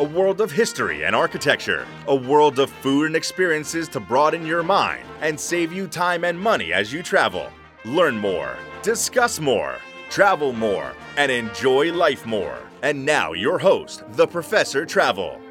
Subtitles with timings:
[0.00, 4.62] a world of history and architecture, a world of food and experiences to broaden your
[4.62, 7.46] mind and save you time and money as you travel.
[7.84, 9.76] Learn more, discuss more,
[10.08, 12.58] travel more, and enjoy life more.
[12.82, 15.41] And now, your host, the Professor Travel.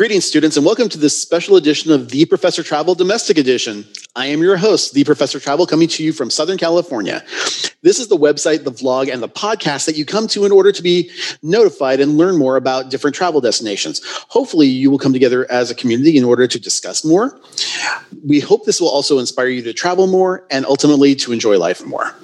[0.00, 3.84] Greetings, students, and welcome to this special edition of the Professor Travel Domestic Edition.
[4.16, 7.22] I am your host, the Professor Travel, coming to you from Southern California.
[7.82, 10.72] This is the website, the vlog, and the podcast that you come to in order
[10.72, 11.10] to be
[11.42, 14.00] notified and learn more about different travel destinations.
[14.30, 17.38] Hopefully, you will come together as a community in order to discuss more.
[18.26, 21.84] We hope this will also inspire you to travel more and ultimately to enjoy life
[21.84, 22.14] more.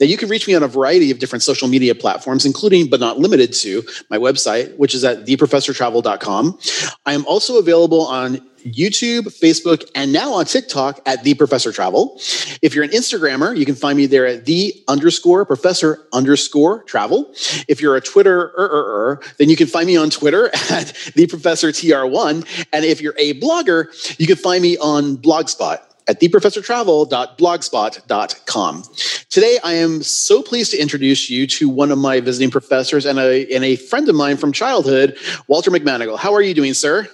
[0.00, 3.00] Now, you can reach me on a variety of different social media platforms, including but
[3.00, 6.58] not limited to my website, which is at theprofessortravel.com.
[7.06, 12.18] I am also available on YouTube, Facebook, and now on TikTok at The Professor Travel.
[12.62, 17.32] If you're an Instagrammer, you can find me there at the underscore professor underscore travel.
[17.68, 20.92] If you're a Twitter, er, er, er, then you can find me on Twitter at
[21.14, 22.66] The Professor TR1.
[22.72, 28.82] And if you're a blogger, you can find me on Blogspot at theprofessortravel.blogspot.com.
[29.30, 33.18] Today, I am so pleased to introduce you to one of my visiting professors and
[33.18, 36.18] a, and a friend of mine from childhood, Walter McManigal.
[36.18, 37.08] How are you doing, sir?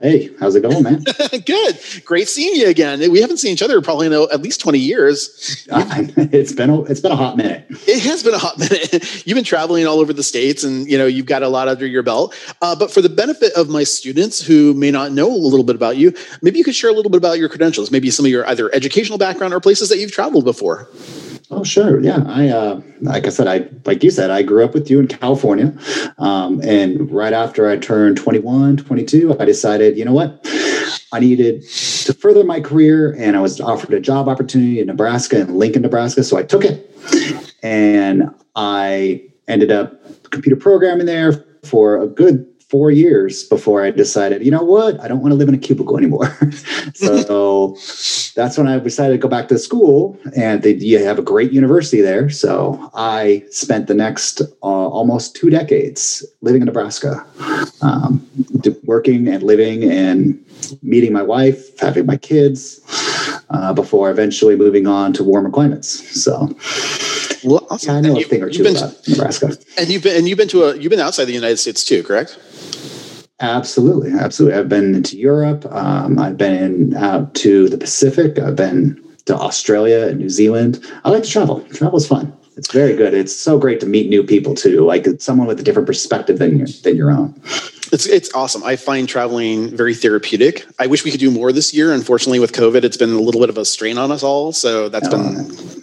[0.00, 1.04] Hey, how's it going, man?
[1.46, 1.78] Good.
[2.04, 2.98] Great seeing you again.
[3.12, 5.64] We haven't seen each other probably in at least 20 years.
[5.70, 7.66] it's been a, it's been a hot minute.
[7.86, 8.92] It has been a hot minute.
[9.26, 11.86] You've been traveling all over the states and you know, you've got a lot under
[11.86, 12.34] your belt.
[12.60, 15.76] Uh, but for the benefit of my students who may not know a little bit
[15.76, 18.30] about you, maybe you could share a little bit about your credentials, maybe some of
[18.32, 20.88] your either educational background or places that you've traveled before.
[21.50, 22.00] Oh, sure.
[22.00, 22.24] Yeah.
[22.26, 25.08] I, uh, like I said, I, like you said, I grew up with you in
[25.08, 25.76] California.
[26.18, 30.40] Um, and right after I turned 21, 22, I decided, you know what?
[31.12, 35.40] I needed to further my career and I was offered a job opportunity in Nebraska
[35.40, 36.24] in Lincoln, Nebraska.
[36.24, 36.88] So I took it
[37.62, 44.42] and I ended up computer programming there for a good four years before I decided,
[44.42, 46.34] you know what, I don't want to live in a cubicle anymore.
[46.94, 47.76] so
[48.34, 51.52] that's when I decided to go back to school, and they, you have a great
[51.52, 52.30] university there.
[52.30, 57.26] So I spent the next uh, almost two decades living in Nebraska,
[57.82, 58.26] um,
[58.84, 60.42] working and living and
[60.82, 62.80] meeting my wife, having my kids,
[63.50, 65.90] uh, before eventually moving on to warmer climates.
[66.24, 66.56] So.
[67.44, 67.90] Well, awesome.
[67.90, 69.58] yeah, I know and a thing or two about Nebraska.
[69.76, 72.04] And you've been and you've been to a you've been outside the United States too,
[72.04, 72.38] correct?
[73.40, 74.58] Absolutely, absolutely.
[74.58, 75.66] I've been to Europe.
[75.72, 78.38] Um, I've been out to the Pacific.
[78.38, 80.84] I've been to Australia and New Zealand.
[81.04, 81.60] I like to travel.
[81.72, 82.32] Travel is fun.
[82.56, 83.14] It's very good.
[83.14, 86.58] It's so great to meet new people too, like someone with a different perspective than
[86.58, 87.40] your than your own.
[87.92, 88.62] It's it's awesome.
[88.62, 90.66] I find traveling very therapeutic.
[90.78, 91.92] I wish we could do more this year.
[91.92, 94.52] Unfortunately, with COVID, it's been a little bit of a strain on us all.
[94.52, 95.34] So that's oh, been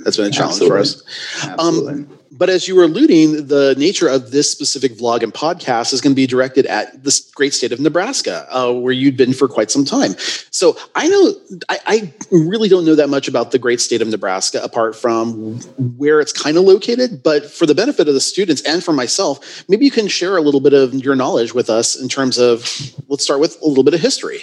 [0.03, 0.69] that's been a challenge absolutely.
[0.69, 1.03] for us.
[1.43, 1.93] Absolutely.
[1.93, 6.01] Um, but as you were alluding, the nature of this specific vlog and podcast is
[6.01, 9.47] going to be directed at this great state of Nebraska, uh, where you'd been for
[9.47, 10.15] quite some time.
[10.51, 11.33] So I know
[11.69, 15.59] I, I, really don't know that much about the great state of Nebraska, apart from
[15.97, 17.23] where it's kind of located.
[17.23, 20.41] But for the benefit of the students and for myself, maybe you can share a
[20.41, 22.67] little bit of your knowledge with us in terms of.
[23.07, 24.41] Let's start with a little bit of history.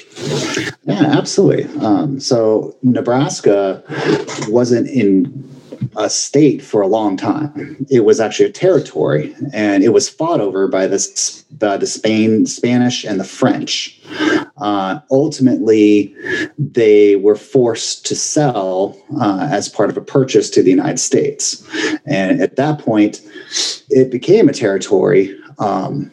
[0.85, 1.65] Yeah, absolutely.
[1.81, 3.83] Um, so Nebraska
[4.49, 5.56] wasn't in
[5.97, 7.87] a state for a long time.
[7.91, 10.97] It was actually a territory, and it was fought over by the
[11.59, 14.01] by the Spain, Spanish, and the French.
[14.59, 16.15] Uh, ultimately,
[16.59, 21.67] they were forced to sell uh, as part of a purchase to the United States,
[22.07, 23.21] and at that point,
[23.91, 25.39] it became a territory.
[25.59, 26.11] Um,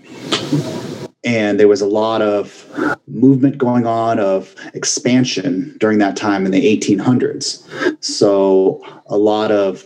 [1.24, 2.66] and there was a lot of
[3.08, 7.64] movement going on of expansion during that time in the 1800s
[8.04, 9.84] so a lot of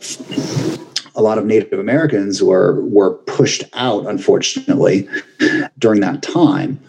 [1.17, 5.09] a lot of Native Americans were were pushed out, unfortunately,
[5.79, 6.79] during that time.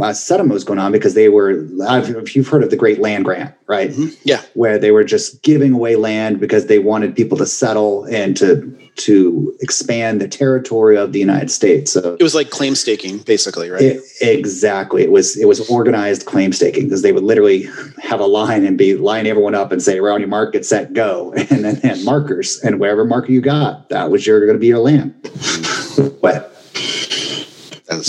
[0.00, 1.66] Uh, settlement was going on because they were.
[1.80, 3.90] If you've heard of the Great Land Grant, right?
[3.90, 4.14] Mm-hmm.
[4.22, 8.36] Yeah, where they were just giving away land because they wanted people to settle and
[8.36, 11.92] to to expand the territory of the United States.
[11.92, 13.82] So it was like claim staking, basically, right?
[13.82, 15.02] It, exactly.
[15.02, 17.68] It was it was organized claim staking because they would literally
[18.02, 20.92] have a line and be line everyone up and say, "Around your mark, get set,
[20.92, 24.60] go," and then and markers and wherever marker you got, that was your going to
[24.60, 25.14] be your land.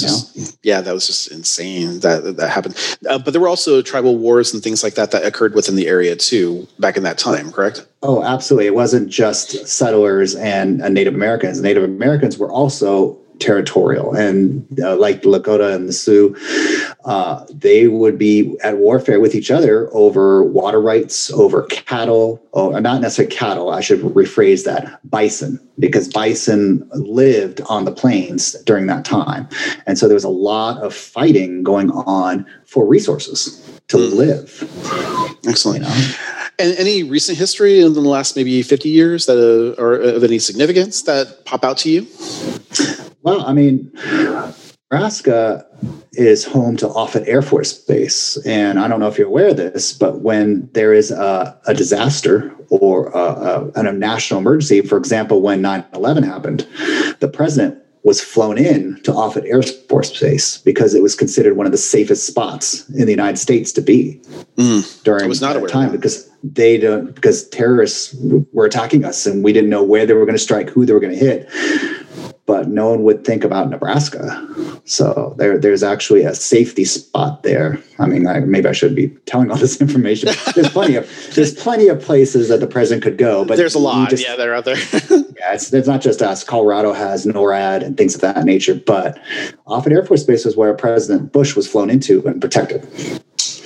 [0.01, 2.75] That's just yeah, that was just insane that that happened.
[3.09, 5.87] Uh, but there were also tribal wars and things like that that occurred within the
[5.87, 7.85] area too back in that time, correct?
[8.01, 8.67] Oh, absolutely.
[8.67, 11.61] It wasn't just settlers and, and Native Americans.
[11.61, 16.35] Native Americans were also territorial and uh, like the Lakota and the Sioux,
[17.05, 22.79] uh, they would be at warfare with each other over water rights, over cattle, or
[22.79, 23.71] not necessarily cattle.
[23.71, 29.47] I should rephrase that bison, because bison lived on the plains during that time,
[29.85, 33.59] and so there was a lot of fighting going on for resources
[33.89, 34.13] to mm.
[34.13, 35.39] live.
[35.47, 35.83] Excellent.
[35.83, 36.13] You know?
[36.59, 40.39] And any recent history in the last maybe 50 years that uh, are of any
[40.39, 42.07] significance that pop out to you?
[43.23, 43.91] Well, I mean,
[44.91, 45.65] Nebraska
[46.11, 48.37] is home to Offutt Air Force Base.
[48.45, 51.73] And I don't know if you're aware of this, but when there is a, a
[51.73, 56.67] disaster or a, a, a, national emergency, for example, when 9 11 happened,
[57.19, 61.65] the president was flown in to Offutt Air Force Base because it was considered one
[61.65, 64.21] of the safest spots in the United States to be
[64.57, 68.13] mm, during that time because they don't because terrorists
[68.51, 70.91] were attacking us and we didn't know where they were going to strike, who they
[70.91, 71.47] were going to hit
[72.45, 74.47] but no one would think about Nebraska.
[74.85, 77.81] So there, there's actually a safety spot there.
[77.99, 80.29] I mean, I, maybe I should be telling all this information.
[80.53, 83.79] There's plenty of there's plenty of places that the president could go, but there's a
[83.79, 84.09] lot.
[84.09, 84.77] Just, yeah, they're out there.
[85.09, 86.43] yeah, it's, it's not just us.
[86.43, 89.17] Colorado has NORAD and things of that nature, but
[89.65, 92.87] Offutt Air Force Base was where President Bush was flown into and protected.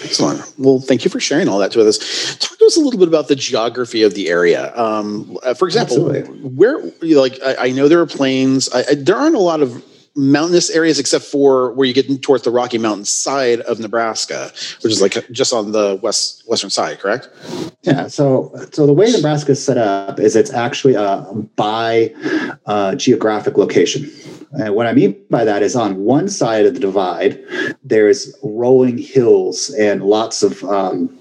[0.03, 0.53] Excellent.
[0.57, 2.37] Well, thank you for sharing all that with us.
[2.37, 4.75] Talk to us a little bit about the geography of the area.
[4.75, 6.49] Um, uh, for example, Absolutely.
[6.49, 8.69] where like I, I, know there are plains.
[8.69, 9.83] I, I, there aren't a lot of
[10.17, 14.51] mountainous areas except for where you get towards the Rocky Mountain side of Nebraska,
[14.81, 17.29] which is like just on the west western side, correct?
[17.83, 18.07] Yeah.
[18.07, 21.21] So so the way Nebraska is set up is it's actually a
[21.55, 22.13] by
[22.65, 24.11] uh, geographic location.
[24.51, 27.43] And what I mean by that is on one side of the divide,
[27.83, 31.15] there's rolling hills and lots of um,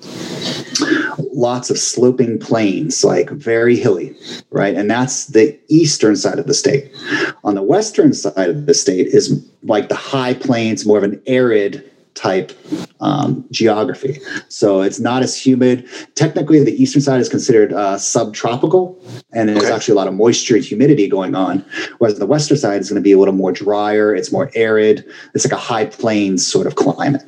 [1.33, 4.17] lots of sloping plains, like very hilly,
[4.51, 4.75] right?
[4.75, 6.91] And that's the eastern side of the state.
[7.45, 11.21] On the western side of the state is like the high plains, more of an
[11.27, 12.53] arid type
[13.01, 14.19] um, geography.
[14.49, 15.89] So it's not as humid.
[16.15, 19.01] Technically, the eastern side is considered uh, subtropical,
[19.33, 19.73] and there's okay.
[19.73, 21.65] actually a lot of moisture and humidity going on.
[21.99, 24.15] Whereas the western side is going to be a little more drier.
[24.15, 25.05] It's more arid.
[25.35, 27.23] It's like a high plains sort of climate,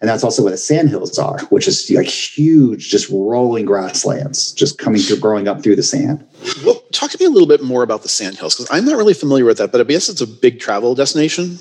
[0.00, 4.78] and that's also where the sandhills are, which is like huge, just rolling grasslands, just
[4.78, 6.26] coming through, growing up through the sand.
[6.64, 9.14] Well, talk to me a little bit more about the sandhills because I'm not really
[9.14, 11.58] familiar with that, but I guess it's a big travel destination.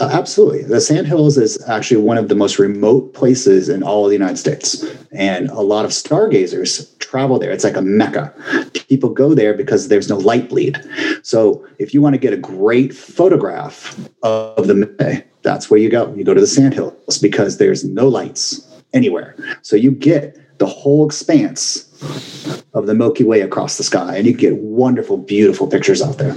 [0.00, 4.10] Uh, absolutely, the sandhills is actually one of the most remote places in all of
[4.10, 4.84] the United States.
[5.12, 7.50] And a lot of stargazers travel there.
[7.50, 8.32] It's like a mecca.
[8.88, 10.82] People go there because there's no light bleed.
[11.22, 15.90] So if you want to get a great photograph of the May, that's where you
[15.90, 16.14] go.
[16.14, 19.36] You go to the sandhills because there's no lights anywhere.
[19.62, 21.91] So you get the whole expanse
[22.74, 26.34] of the Milky Way across the sky, and you get wonderful, beautiful pictures out there.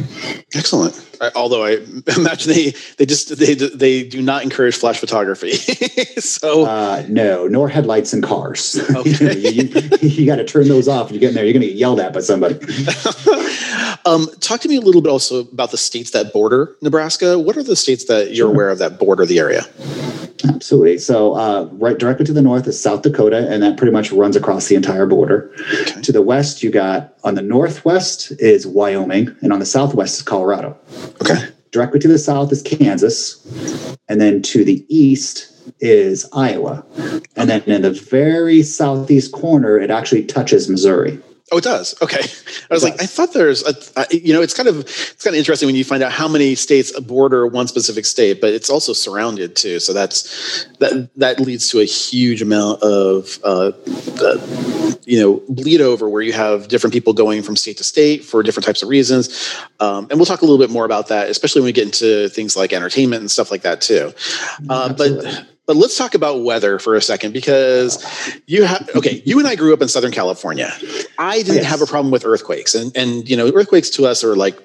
[0.53, 1.01] Excellent.
[1.33, 1.71] Although I
[2.17, 5.53] imagine they they just they they do not encourage flash photography.
[6.19, 8.79] so uh, no, nor headlights in cars.
[8.95, 9.37] Okay.
[9.37, 11.07] you, you, you got to turn those off.
[11.07, 12.55] When you get in there, you're going to get yelled at by somebody.
[14.05, 17.37] um, talk to me a little bit also about the states that border Nebraska.
[17.37, 18.51] What are the states that you're sure.
[18.51, 19.65] aware of that border the area?
[20.43, 20.97] Absolutely.
[20.97, 24.35] So, uh, right directly to the north is South Dakota, and that pretty much runs
[24.35, 25.51] across the entire border.
[25.81, 26.01] Okay.
[26.01, 30.21] To the west, you got on the northwest is Wyoming, and on the southwest is
[30.23, 30.77] Colorado.
[31.21, 31.47] Okay.
[31.71, 33.41] Directly to the south is Kansas,
[34.07, 36.85] and then to the east is Iowa,
[37.35, 41.19] and then in the very southeast corner, it actually touches Missouri.
[41.51, 41.93] Oh, it does.
[42.01, 42.21] Okay.
[42.71, 43.75] I was like, I thought there's a,
[44.09, 46.55] you know, it's kind of it's kind of interesting when you find out how many
[46.55, 49.79] states border one specific state, but it's also surrounded too.
[49.79, 53.71] So that's that that leads to a huge amount of uh,
[54.23, 58.25] uh, you know bleed over where you have different people going from state to state
[58.25, 61.29] for different types of reasons, um, and we'll talk a little bit more about that,
[61.29, 64.11] especially when we get into things like entertainment and stuff like that too.
[64.67, 68.03] Uh, but but let's talk about weather for a second because
[68.47, 70.71] you have okay, you and I grew up in Southern California.
[71.17, 71.65] I didn't yes.
[71.65, 74.59] have a problem with earthquakes, and and you know earthquakes to us are like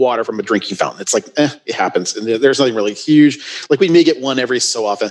[0.00, 1.00] water from a drinking fountain.
[1.00, 2.16] It's like, eh, it happens.
[2.16, 3.38] And there's nothing really huge.
[3.68, 5.10] Like we may get one every so often.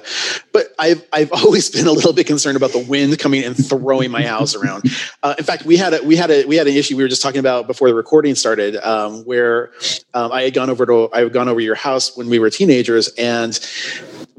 [0.51, 4.11] But I've, I've always been a little bit concerned about the wind coming and throwing
[4.11, 4.83] my house around.
[5.23, 7.09] Uh, in fact, we had a, we had a, we had an issue we were
[7.09, 9.71] just talking about before the recording started, um, where
[10.13, 12.49] um, I had gone over to, I had gone over your house when we were
[12.49, 13.57] teenagers and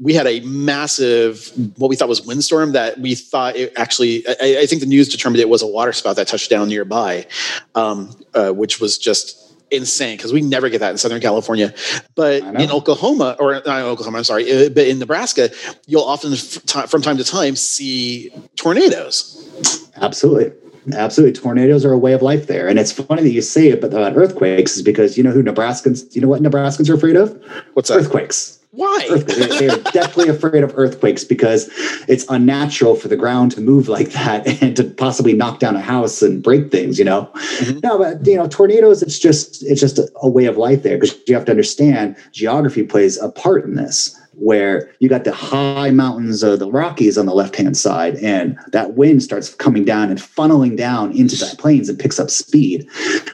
[0.01, 4.61] we had a massive, what we thought was windstorm that we thought it actually, I,
[4.61, 7.27] I think the news determined it was a waterspout that touched down nearby,
[7.75, 9.37] um, uh, which was just
[9.69, 11.73] insane because we never get that in Southern California.
[12.15, 15.49] But in Oklahoma, or not in Oklahoma, I'm sorry, uh, but in Nebraska,
[15.85, 19.89] you'll often from time to time see tornadoes.
[19.97, 20.51] Absolutely.
[20.93, 21.39] Absolutely.
[21.39, 22.67] Tornadoes are a way of life there.
[22.67, 25.43] And it's funny that you say it but about earthquakes is because you know who
[25.43, 27.39] Nebraskans, you know what Nebraskans are afraid of?
[27.73, 27.99] What's that?
[27.99, 28.60] Earthquakes.
[28.71, 29.05] Why?
[29.09, 31.69] They, are deathly afraid of earthquakes because
[32.07, 35.81] it's unnatural for the ground to move like that and to possibly knock down a
[35.81, 37.29] house and break things, you know?
[37.35, 37.83] Mhm.
[37.83, 40.97] No, but you know, tornadoes, it's just it's just a, a way of life there
[40.97, 45.33] because you have to understand geography plays a part in this where you got the
[45.33, 49.85] high mountains of the Rockies on the left hand side, and that wind starts coming
[49.85, 52.87] down and funneling down into the plains and picks up speed.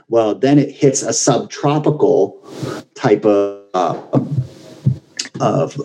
[0.10, 2.36] Well, then it hits a subtropical
[2.96, 4.02] type of uh,
[5.42, 5.80] of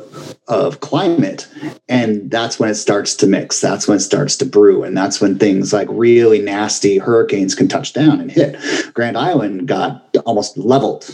[0.48, 1.48] of climate.
[1.88, 3.60] And that's when it starts to mix.
[3.60, 4.82] That's when it starts to brew.
[4.82, 8.56] And that's when things like really nasty hurricanes can touch down and hit.
[8.94, 11.08] Grand island got almost leveled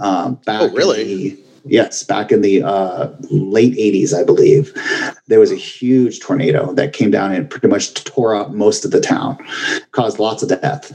[0.00, 1.00] um, back Oh, really?
[1.02, 1.38] in the,
[1.68, 4.72] yes back in the uh, late 80s i believe.
[5.26, 8.92] There was a huge tornado that came down and pretty much tore up most of
[8.92, 9.36] the town
[9.90, 10.92] caused lots of death.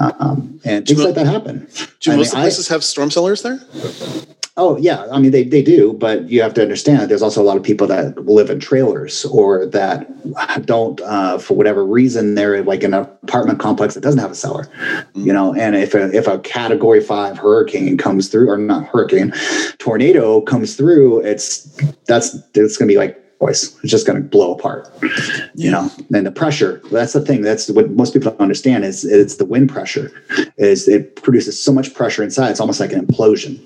[0.00, 1.68] Um, and things mo- like that happen.
[2.00, 3.60] Do I most mean, the I- places have storm cellars there?
[4.58, 7.40] Oh yeah, I mean they they do, but you have to understand that there's also
[7.40, 12.34] a lot of people that live in trailers or that don't, uh, for whatever reason,
[12.34, 14.68] they're like in an apartment complex that doesn't have a cellar,
[15.14, 15.54] you know.
[15.54, 19.32] And if a if a Category Five hurricane comes through, or not hurricane,
[19.78, 21.62] tornado comes through, it's
[22.04, 24.88] that's it's going to be like it's just going to blow apart,
[25.54, 25.90] you know.
[26.14, 27.42] And the pressure, that's the thing.
[27.42, 30.10] That's what most people don't understand is it's the wind pressure.
[30.56, 33.60] Is it produces so much pressure inside, it's almost like an implosion.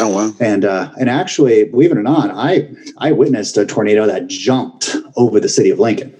[0.00, 0.32] Oh wow.
[0.40, 4.96] And uh, and actually, believe it or not, I I witnessed a tornado that jumped
[5.16, 6.14] over the city of Lincoln.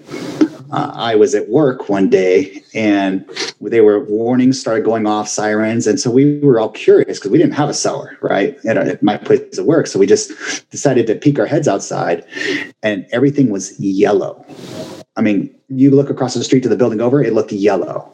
[0.71, 3.25] Uh, I was at work one day, and
[3.59, 7.37] they were warnings started going off, sirens, and so we were all curious because we
[7.37, 9.87] didn't have a cellar right at, at my place of work.
[9.87, 10.31] So we just
[10.71, 12.25] decided to peek our heads outside,
[12.83, 14.45] and everything was yellow.
[15.17, 18.09] I mean, you look across the street to the building over, it looked yellow.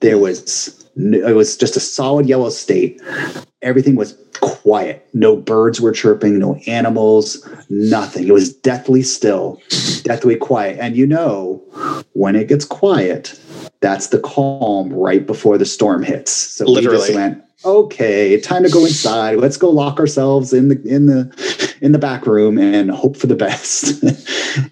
[0.00, 3.00] There was it was just a solid yellow state.
[3.62, 5.08] Everything was quiet.
[5.14, 8.26] No birds were chirping, no animals, nothing.
[8.26, 9.60] It was deathly still,
[10.02, 10.78] deathly quiet.
[10.80, 11.62] And you know,
[12.12, 13.38] when it gets quiet,
[13.80, 16.32] that's the calm right before the storm hits.
[16.32, 19.38] So we just went, okay, time to go inside.
[19.38, 21.51] Let's go lock ourselves in the in the
[21.82, 24.02] in the back room and hope for the best.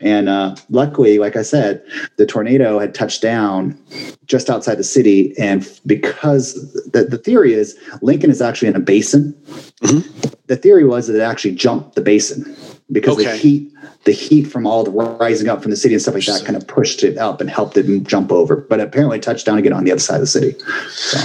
[0.00, 1.82] and uh, luckily, like I said,
[2.16, 3.78] the tornado had touched down
[4.26, 6.54] just outside the city, and because
[6.92, 9.34] the, the theory is Lincoln is actually in a basin.
[9.82, 10.36] Mhm.
[10.46, 12.56] The theory was that it actually jumped the basin
[12.92, 13.72] because the heat
[14.04, 16.56] the heat from all the rising up from the city and stuff like that kind
[16.56, 18.56] of pushed it up and helped it jump over.
[18.56, 20.56] But apparently, it touched down again on the other side of the city.
[20.88, 21.18] So,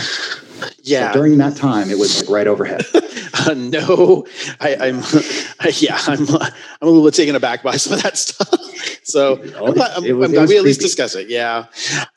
[0.83, 1.12] Yeah.
[1.12, 2.83] so during that time, it was like right overhead.
[3.47, 4.25] Uh, no,
[4.62, 5.01] I, I'm,
[5.59, 8.47] I, yeah, I'm, I'm a little taken aback by some of that stuff.
[9.03, 11.29] So I'm I'm, was- I'm glad we at least discuss it.
[11.29, 11.65] Yeah.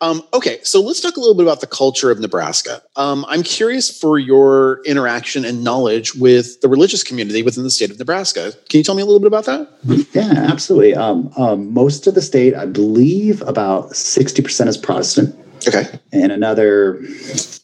[0.00, 2.82] Um, okay, so let's talk a little bit about the culture of Nebraska.
[2.96, 7.90] Um, I'm curious for your interaction and knowledge with the religious community within the state
[7.90, 8.52] of Nebraska.
[8.70, 9.68] Can you tell me a little bit about that?
[10.14, 10.94] Yeah, absolutely.
[10.94, 15.34] Um, um, most of the state, I believe, about sixty percent is Protestant,
[15.66, 15.98] Okay.
[16.12, 17.02] and another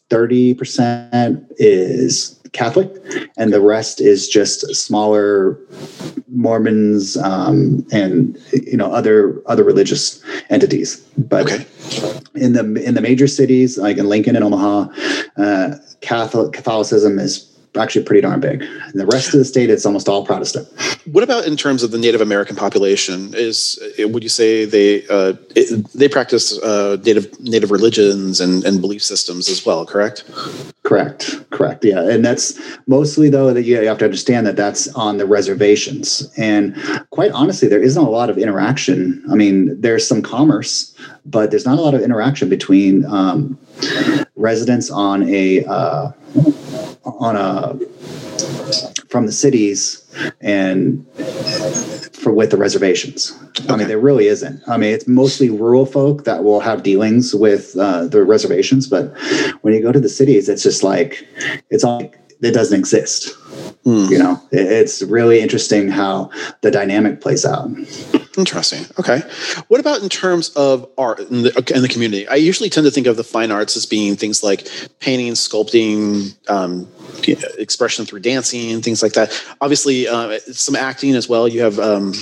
[0.09, 2.89] thirty percent is Catholic,
[3.37, 5.59] and the rest is just smaller
[6.29, 10.97] Mormons um, and you know other other religious entities.
[11.17, 11.65] But Okay.
[12.35, 14.87] in the in the major cities like in Lincoln and Omaha,
[15.37, 18.61] uh, Catholic Catholicism is actually pretty darn big.
[18.61, 20.67] In the rest of the state, it's almost all Protestant.
[21.05, 23.33] What about in terms of the Native American population?
[23.33, 28.81] Is would you say they uh, it, they practice uh, native native religions and, and
[28.81, 29.85] belief systems as well?
[29.85, 30.23] Correct.
[30.83, 31.49] Correct.
[31.49, 31.83] Correct.
[31.83, 32.07] Yeah.
[32.07, 36.31] And that's mostly, though, that you have to understand that that's on the reservations.
[36.37, 36.75] And
[37.09, 39.23] quite honestly, there isn't a lot of interaction.
[39.31, 43.57] I mean, there's some commerce, but there's not a lot of interaction between um,
[44.35, 46.11] residents on a, uh,
[47.05, 47.77] on a,
[49.09, 50.01] from the cities
[50.41, 51.05] and
[52.13, 53.37] for with the reservations.
[53.69, 54.61] I mean, there really isn't.
[54.67, 59.13] I mean, it's mostly rural folk that will have dealings with uh, the reservations, but
[59.61, 61.27] when you go to the cities, it's just like
[61.69, 63.33] it's all it doesn't exist.
[63.85, 64.07] Hmm.
[64.09, 66.29] You know, It- it's really interesting how
[66.61, 67.69] the dynamic plays out.
[68.37, 68.85] Interesting.
[68.99, 69.21] Okay.
[69.69, 72.27] What about in terms of art in the, in the community?
[72.27, 74.67] I usually tend to think of the fine arts as being things like
[74.99, 76.85] painting, sculpting, um,
[77.23, 79.31] you know, expression through dancing and things like that.
[79.61, 81.47] Obviously, uh, some acting as well.
[81.47, 82.13] You have um,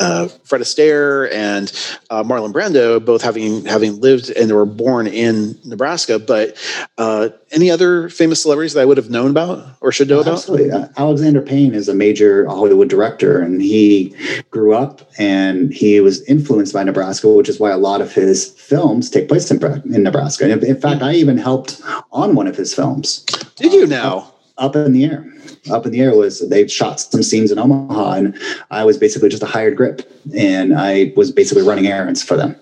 [0.00, 1.72] uh, Fred Astaire and
[2.10, 6.18] uh, Marlon Brando, both having having lived and were born in Nebraska.
[6.18, 6.56] But
[6.98, 10.34] uh, any other famous celebrities that I would have known about or should know about?
[10.34, 10.70] Absolutely.
[10.70, 14.14] Uh, Alexander Payne is a major Hollywood director, and he
[14.50, 18.55] grew up and he was influenced by Nebraska, which is why a lot of his
[18.66, 19.62] films take place in,
[19.94, 20.48] in Nebraska.
[20.48, 21.80] In, in fact, I even helped
[22.12, 23.24] on one of his films.
[23.56, 24.32] Did you now?
[24.58, 25.26] Up, up in the air
[25.70, 28.38] up in the air was they shot some scenes in Omaha, and
[28.70, 32.56] I was basically just a hired grip, and I was basically running errands for them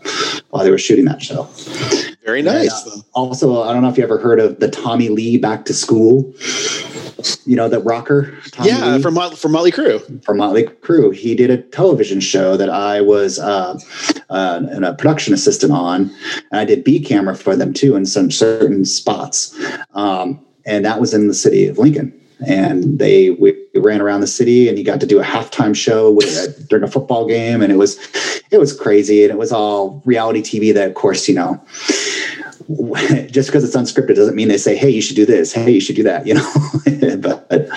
[0.51, 1.45] while they were shooting that show.
[2.25, 2.85] Very nice.
[2.87, 5.65] And, uh, also, I don't know if you ever heard of the Tommy Lee Back
[5.67, 6.33] to School.
[7.47, 10.25] You know the rocker, Tommy yeah, Lee, from Mot- from Motley Crue.
[10.25, 13.79] From Motley Crue, he did a television show that I was uh,
[14.31, 16.15] uh, a production assistant on,
[16.51, 19.59] and I did B camera for them too in some certain spots,
[19.95, 22.19] um, and that was in the city of Lincoln.
[22.47, 26.11] And they we ran around the city and he got to do a halftime show
[26.13, 27.99] with, uh, during a football game and it was
[28.51, 31.61] it was crazy and it was all reality tv that of course you know
[33.31, 35.81] just because it's unscripted doesn't mean they say hey you should do this hey you
[35.81, 37.19] should do that you know
[37.49, 37.69] but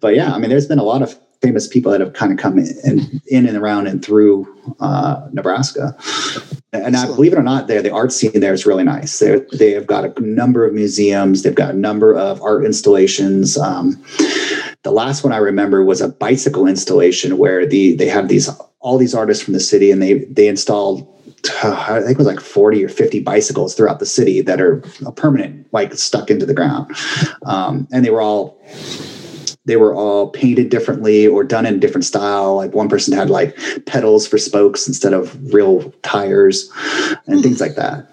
[0.00, 2.38] but yeah i mean there's been a lot of famous people that have kind of
[2.38, 4.48] come in, in and around and through
[4.80, 5.94] uh, Nebraska.
[6.72, 9.18] And I, believe it or not, there the art scene there is really nice.
[9.18, 11.42] They they have got a number of museums.
[11.42, 13.58] They've got a number of art installations.
[13.58, 14.02] Um,
[14.82, 18.48] the last one I remember was a bicycle installation where the they have these
[18.80, 21.06] all these artists from the city and they they installed
[21.62, 24.80] I think it was like 40 or 50 bicycles throughout the city that are
[25.16, 26.94] permanent, like stuck into the ground.
[27.44, 28.60] Um, and they were all
[29.66, 32.56] they were all painted differently or done in a different style.
[32.56, 36.70] Like one person had like pedals for spokes instead of real tires
[37.26, 38.06] and things like that.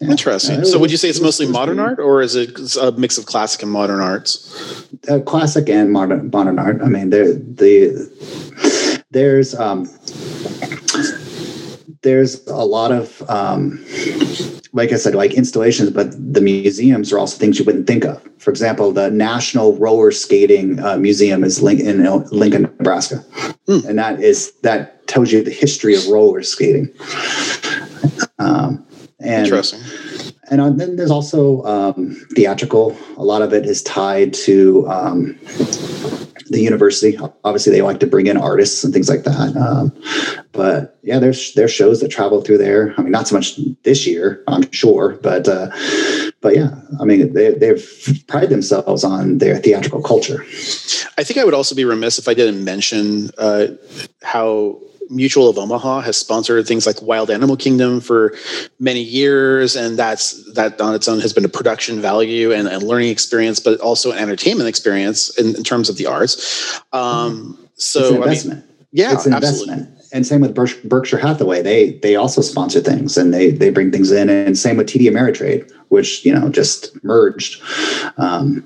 [0.00, 0.10] Yeah.
[0.10, 0.60] Interesting.
[0.60, 3.24] Uh, so would you say it's mostly modern art or is it a mix of
[3.24, 4.86] classic and modern arts?
[5.08, 6.82] Uh, classic and modern modern art.
[6.82, 8.10] I mean, there the
[9.10, 9.88] there's um
[12.04, 13.84] there's a lot of um
[14.74, 18.20] like I said, like installations, but the museums are also things you wouldn't think of.
[18.38, 23.24] For example, the National Roller Skating uh, Museum is in Lincoln, Nebraska,
[23.68, 23.84] mm.
[23.88, 26.88] and that is that tells you the history of roller skating.
[28.38, 28.84] Um,
[29.20, 29.80] and, Interesting.
[30.50, 32.96] And then there's also um, theatrical.
[33.16, 35.38] A lot of it is tied to um,
[36.50, 37.18] the university.
[37.44, 39.56] Obviously, they like to bring in artists and things like that.
[39.56, 39.92] Um,
[40.52, 42.94] but yeah, there's there's shows that travel through there.
[42.96, 45.70] I mean, not so much this year, I'm sure, but uh,
[46.40, 50.44] but yeah, I mean, they, they've prided themselves on their theatrical culture.
[51.16, 53.68] I think I would also be remiss if I didn't mention uh,
[54.22, 58.34] how Mutual of Omaha has sponsored things like Wild Animal Kingdom for
[58.78, 62.78] many years, and that's that on its own has been a production value and a
[62.78, 66.80] learning experience, but also an entertainment experience in, in terms of the arts.
[66.92, 68.62] Um, so, investment.
[68.62, 69.72] I mean, yeah, it's an absolutely.
[69.72, 71.60] investment and same with Berkshire Hathaway.
[71.60, 75.10] They they also sponsor things and they they bring things in, and same with TD
[75.10, 77.62] Ameritrade, which you know just merged.
[78.16, 78.64] Um,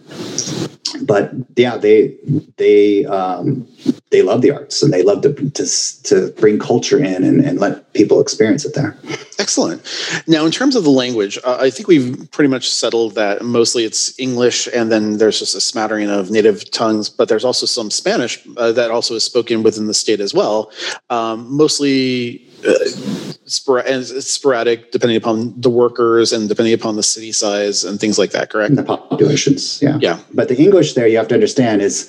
[1.02, 2.14] but yeah, they
[2.56, 3.66] they um,
[4.10, 7.60] they love the arts and they love to to, to bring culture in and, and
[7.60, 8.96] let people experience it there.
[9.38, 9.82] Excellent.
[10.26, 13.84] Now, in terms of the language, uh, I think we've pretty much settled that mostly
[13.84, 17.90] it's English, and then there's just a smattering of native tongues, but there's also some
[17.90, 20.72] Spanish uh, that also is spoken within the state as well.
[21.10, 23.27] Um, mostly uh,
[23.68, 28.18] and it's sporadic depending upon the workers and depending upon the city size and things
[28.18, 28.74] like that correct?
[28.76, 29.98] The populations yeah.
[30.00, 30.20] Yeah.
[30.34, 32.08] But the english there you have to understand is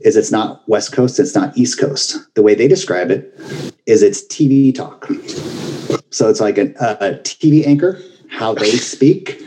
[0.00, 2.18] is it's not west coast it's not east coast.
[2.34, 3.34] The way they describe it
[3.86, 5.08] is it's tv talk.
[6.10, 6.66] So it's like a,
[7.00, 9.42] a tv anchor how they speak.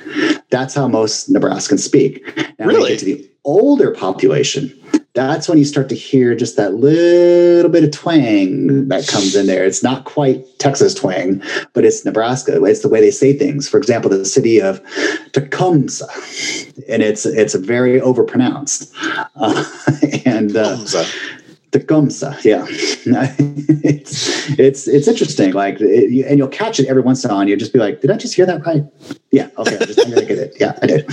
[0.49, 2.25] That's how most nebraskans speak.
[2.57, 2.97] Now really?
[2.97, 4.73] to the older population
[5.13, 9.47] that's when you start to hear just that little bit of twang that comes in
[9.47, 9.65] there.
[9.65, 11.41] It's not quite Texas twang,
[11.73, 12.63] but it's Nebraska.
[12.63, 13.67] It's the way they say things.
[13.67, 14.81] For example, the city of
[15.33, 16.07] Tecumseh,
[16.87, 18.93] and it's it's very overpronounced.
[19.35, 19.65] Uh,
[20.25, 20.77] and uh,
[21.71, 25.53] Tecumseh, yeah, it's it's it's interesting.
[25.53, 27.41] Like, it, and you'll catch it every once in a while.
[27.41, 28.83] And you'll just be like, "Did I just hear that right?"
[29.31, 30.55] Yeah, okay, I just, I'm gonna get it.
[30.59, 31.05] Yeah, I did.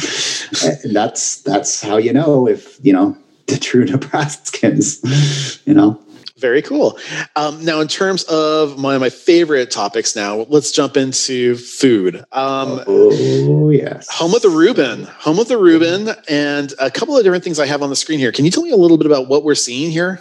[0.85, 3.16] And that's that's how you know if you know
[3.49, 6.01] the true Nebraskans, you know.
[6.38, 6.99] Very cool.
[7.35, 12.16] Um, now, in terms of one of my favorite topics, now let's jump into food.
[12.33, 17.25] Um, oh yes, home of the Reuben, home of the Reuben, and a couple of
[17.25, 18.33] different things I have on the screen here.
[18.33, 20.21] Can you tell me a little bit about what we're seeing here?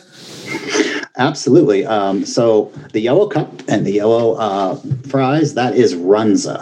[1.17, 1.85] Absolutely.
[1.85, 4.75] Um, so the yellow cup and the yellow uh,
[5.07, 6.59] fries, that is runza.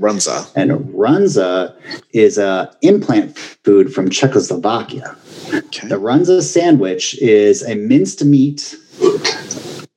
[0.00, 0.50] Runza.
[0.56, 1.74] And runza
[2.12, 5.16] is a implant food from Czechoslovakia.
[5.52, 5.88] Okay.
[5.88, 8.74] The runza sandwich is a minced meat,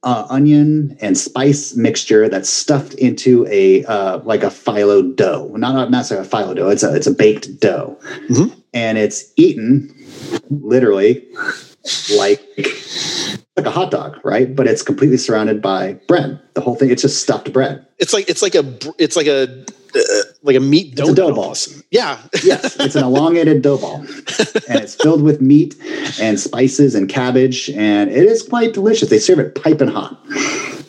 [0.03, 5.53] uh, onion, and spice mixture that's stuffed into a uh, like a phyllo dough.
[5.55, 6.69] Not not necessarily a phyllo dough.
[6.69, 7.97] It's a it's a baked dough,
[8.29, 8.59] mm-hmm.
[8.73, 9.95] and it's eaten
[10.49, 11.25] literally
[12.17, 12.41] like
[13.55, 14.55] like a hot dog, right?
[14.55, 16.39] But it's completely surrounded by bread.
[16.53, 17.85] The whole thing, it's just stuffed bread.
[17.99, 19.65] It's like it's like a it's like a
[19.95, 19.99] uh,
[20.41, 21.55] like a meat dough, dough ball.
[21.91, 22.19] Yeah.
[22.43, 25.75] yes, it's an elongated dough ball, and it's filled with meat
[26.19, 29.09] and spices and cabbage, and it is quite delicious.
[29.09, 30.19] They serve it piping hot.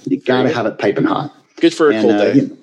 [0.07, 1.35] You got to have it piping hot.
[1.57, 2.35] Good for a and, cold uh, day.
[2.35, 2.57] You know,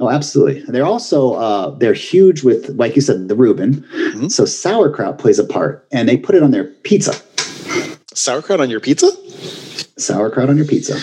[0.00, 0.60] Oh, absolutely.
[0.66, 3.74] They're also uh, they're huge with, like you said, the Reuben.
[3.94, 4.28] Mm-hmm.
[4.28, 7.14] So sauerkraut plays a part, and they put it on their pizza.
[8.14, 9.10] Sauerkraut on your pizza?
[9.98, 10.94] Sauerkraut on your pizza.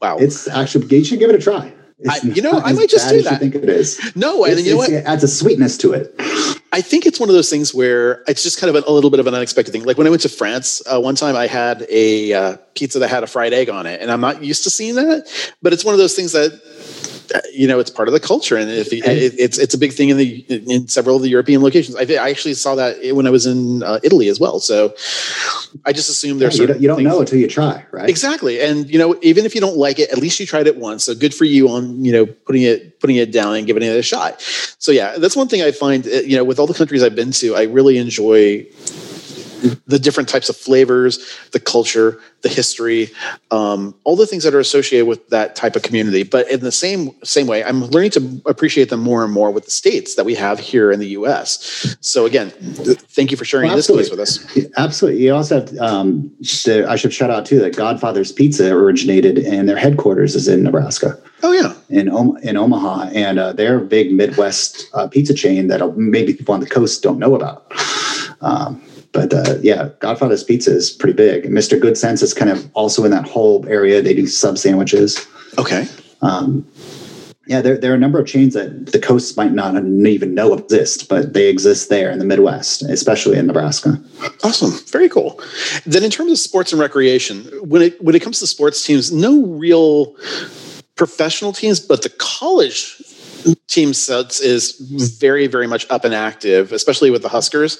[0.00, 0.18] Wow.
[0.18, 1.72] It's actually you should give it a try.
[2.08, 3.32] I, you know, I might just do that.
[3.32, 3.98] I think it is.
[4.14, 4.90] No, and you know what?
[4.90, 6.14] It adds a sweetness to it.
[6.72, 9.10] I think it's one of those things where it's just kind of a, a little
[9.10, 9.82] bit of an unexpected thing.
[9.82, 13.08] Like when I went to France, uh, one time I had a uh, pizza that
[13.08, 15.26] had a fried egg on it, and I'm not used to seeing that.
[15.60, 16.52] But it's one of those things that
[17.52, 18.56] you know it's part of the culture.
[18.56, 21.62] And if it, it's it's a big thing in the in several of the european
[21.62, 21.96] locations.
[21.96, 24.60] I, I actually saw that when i was in uh, italy as well.
[24.60, 24.94] So
[25.84, 28.08] i just assume there's yeah, you don't, you don't know until you try right?
[28.08, 28.60] Exactly.
[28.60, 31.04] And you know even if you don't like it at least you tried it once.
[31.04, 33.96] So good for you on you know putting it putting it down and giving it
[33.96, 34.40] a shot.
[34.78, 37.14] So yeah that's one thing i find uh, you know with all the countries i've
[37.14, 38.66] been to i really enjoy
[39.86, 43.10] the different types of flavors, the culture, the history,
[43.50, 46.22] um, all the things that are associated with that type of community.
[46.22, 49.64] But in the same same way, I'm learning to appreciate them more and more with
[49.64, 51.96] the states that we have here in the U.S.
[52.00, 54.56] So again, thank you for sharing well, this with us.
[54.76, 55.24] Absolutely.
[55.24, 59.68] You also have um, the, I should shout out too that Godfather's Pizza originated and
[59.68, 61.18] their headquarters is in Nebraska.
[61.42, 62.08] Oh yeah, in
[62.42, 66.60] in Omaha, and uh, they're a big Midwest uh, pizza chain that maybe people on
[66.60, 67.72] the coast don't know about.
[68.40, 68.82] Um,
[69.18, 71.46] but uh, yeah, Godfather's Pizza is pretty big.
[71.46, 71.80] Mr.
[71.80, 74.00] Goodcents is kind of also in that whole area.
[74.00, 75.26] They do sub sandwiches.
[75.58, 75.88] Okay.
[76.22, 76.64] Um,
[77.48, 80.54] yeah, there, there are a number of chains that the coasts might not even know
[80.54, 84.00] exist, but they exist there in the Midwest, especially in Nebraska.
[84.44, 85.40] Awesome, very cool.
[85.84, 89.10] Then, in terms of sports and recreation, when it when it comes to sports teams,
[89.10, 90.14] no real
[90.94, 93.02] professional teams, but the college
[93.66, 94.72] team sets is
[95.18, 97.78] very very much up and active especially with the huskers.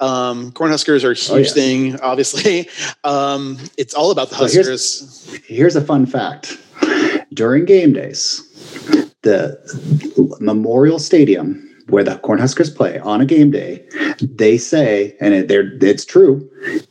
[0.00, 1.54] Um cornhuskers are a huge oh, yeah.
[1.54, 2.68] thing obviously.
[3.04, 6.58] Um it's all about the huskers so here's, here's a fun fact.
[7.32, 8.42] During game days
[9.22, 9.58] the
[10.40, 13.84] memorial stadium where the cornhuskers play on a game day
[14.20, 16.48] they say and it, it's true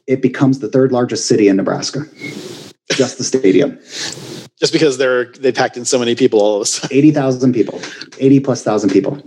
[0.07, 2.05] it becomes the third largest city in nebraska.
[2.91, 3.79] Just the stadium
[4.61, 6.95] just because they're they packed in so many people all of a sudden.
[6.95, 7.81] Eighty thousand people,
[8.19, 9.21] eighty plus thousand people.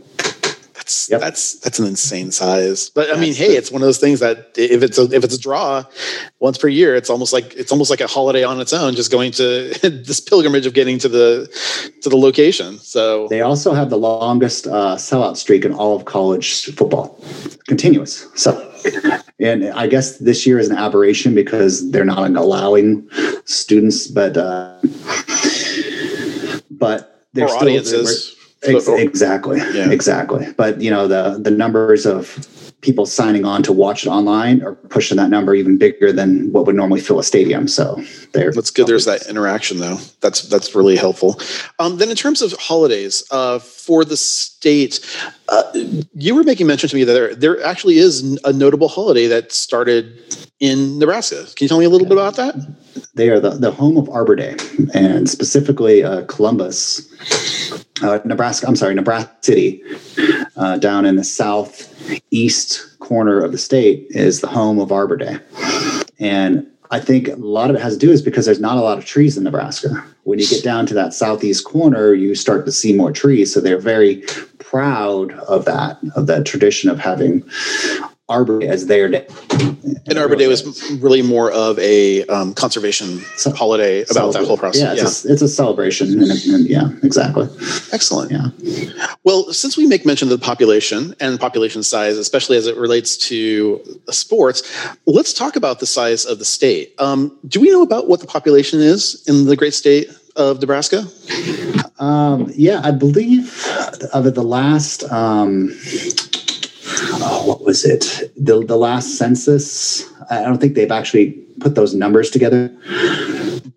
[0.85, 1.20] That's yep.
[1.23, 2.90] that's that's an insane size.
[2.90, 5.35] But I mean, hey, it's one of those things that if it's a if it's
[5.35, 5.83] a draw
[6.40, 8.94] once per year, it's almost like it's almost like a holiday on its own.
[8.94, 11.49] Just going to this pilgrimage of getting to the
[12.03, 12.79] to the location.
[12.81, 17.18] So they also have the longest uh, sellout streak in all of college football,
[17.66, 18.29] continuous.
[18.35, 18.53] So
[19.40, 23.09] and I guess this year is an aberration because they're not allowing
[23.47, 24.79] students, but uh,
[26.70, 28.34] but they're still audiences.
[28.64, 29.90] Ex- exactly, yeah.
[29.90, 30.46] exactly.
[30.57, 32.48] But you know the the numbers of
[32.85, 36.66] people signing on to watch it online are pushing that number even bigger than what
[36.66, 37.66] would normally fill a stadium.
[37.66, 38.00] So
[38.33, 38.87] there, that's good.
[38.87, 39.98] There's that interaction though.
[40.20, 41.40] That's that's really helpful.
[41.79, 45.00] Um, then in terms of holidays uh, for the state,
[45.48, 45.62] uh,
[46.14, 49.50] you were making mention to me that there there actually is a notable holiday that
[49.53, 51.45] started in Nebraska.
[51.55, 52.55] Can you tell me a little bit about that?
[53.14, 54.57] They are the, the home of Arbor Day,
[54.95, 57.11] and specifically uh, Columbus,
[58.03, 58.67] uh, Nebraska.
[58.67, 59.83] I'm sorry, Nebraska City,
[60.57, 65.38] uh, down in the southeast corner of the state, is the home of Arbor Day,
[66.19, 68.81] and I think a lot of it has to do is because there's not a
[68.81, 70.05] lot of trees in Nebraska.
[70.25, 73.53] When you get down to that southeast corner, you start to see more trees.
[73.53, 74.23] So they're very
[74.59, 77.43] proud of that, of that tradition of having
[78.29, 79.27] Arbor Day as their day.
[80.07, 84.57] And Arbor Day was really more of a um, conservation so, holiday about that whole
[84.57, 84.83] process.
[84.83, 85.31] Yeah, it's, yeah.
[85.31, 86.23] A, it's a celebration.
[86.23, 87.49] And, and, yeah, exactly.
[87.93, 88.31] Excellent.
[88.31, 88.49] Yeah.
[89.25, 93.17] Well, since we make mention of the population and population size, especially as it relates
[93.29, 94.63] to sports,
[95.07, 96.95] let's talk about the size of the state.
[96.99, 101.07] Um, do we know about what the population is in the great state of Nebraska?
[101.99, 103.67] Um, yeah, I believe
[104.13, 105.05] of the last.
[105.13, 105.75] Um,
[107.21, 108.33] oh, was it?
[108.37, 110.09] The the last census.
[110.31, 112.71] I don't think they've actually put those numbers together,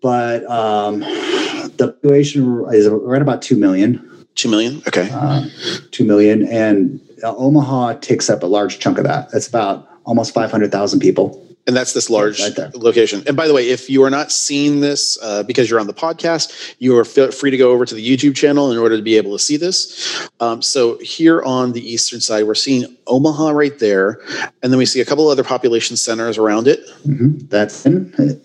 [0.00, 4.26] but um, the population is right about two million.
[4.36, 4.82] Two million.
[4.86, 5.10] Okay.
[5.12, 5.46] Uh,
[5.90, 9.32] two million, and uh, Omaha takes up a large chunk of that.
[9.32, 11.44] That's about almost five hundred thousand people.
[11.68, 13.22] And that's this large Right location.
[13.26, 15.92] And by the way, if you are not seeing this uh, because you're on the
[15.92, 19.02] podcast, you are f- free to go over to the YouTube channel in order to
[19.02, 20.28] be able to see this.
[20.40, 24.18] Um, so here on the eastern side, we're seeing Omaha right there,
[24.62, 26.80] and then we see a couple other population centers around it.
[27.06, 27.48] Mhm.
[27.50, 27.84] That's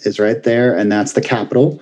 [0.06, 1.82] is right there, and that's the capital.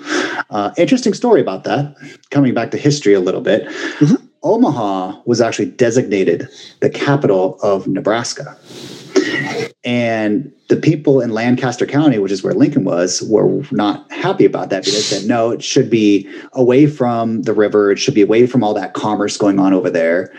[0.51, 1.95] Uh, interesting story about that.
[2.29, 3.65] Coming back to history a little bit,
[3.99, 4.21] Mhm.
[4.43, 6.47] Omaha was actually designated
[6.81, 8.57] the capital of Nebraska,
[9.83, 14.69] and the people in Lancaster County, which is where Lincoln was, were not happy about
[14.69, 17.91] that because they said no, it should be away from the river.
[17.91, 20.31] It should be away from all that commerce going on over there.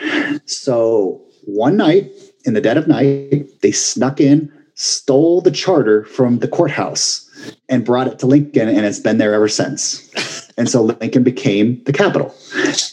[0.46, 2.11] So one night,
[2.44, 7.28] in the dead of night, they snuck in, stole the charter from the courthouse,
[7.68, 10.48] and brought it to Lincoln, and it's been there ever since.
[10.57, 12.35] And so Lincoln became the capital,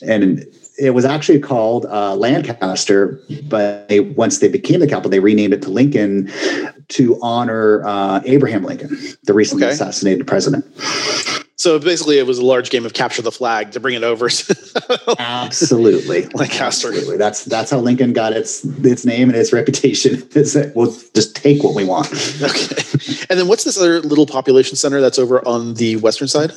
[0.02, 0.46] and
[0.80, 5.54] it was actually called uh, Lancaster, but they, once they became the capital, they renamed
[5.54, 6.32] it to Lincoln
[6.90, 9.74] to honor uh, Abraham Lincoln, the recently Okay.
[9.74, 10.66] assassinated president.
[11.58, 14.30] So basically, it was a large game of capture the flag to bring it over.
[15.20, 16.88] Absolutely, Lancaster.
[16.88, 17.18] Absolutely.
[17.18, 20.26] That's that's how Lincoln got its its name and its reputation.
[20.36, 22.08] Is that we'll just take what we want.
[22.42, 22.82] okay.
[23.30, 26.52] And then what's this other little population center that's over on the western side?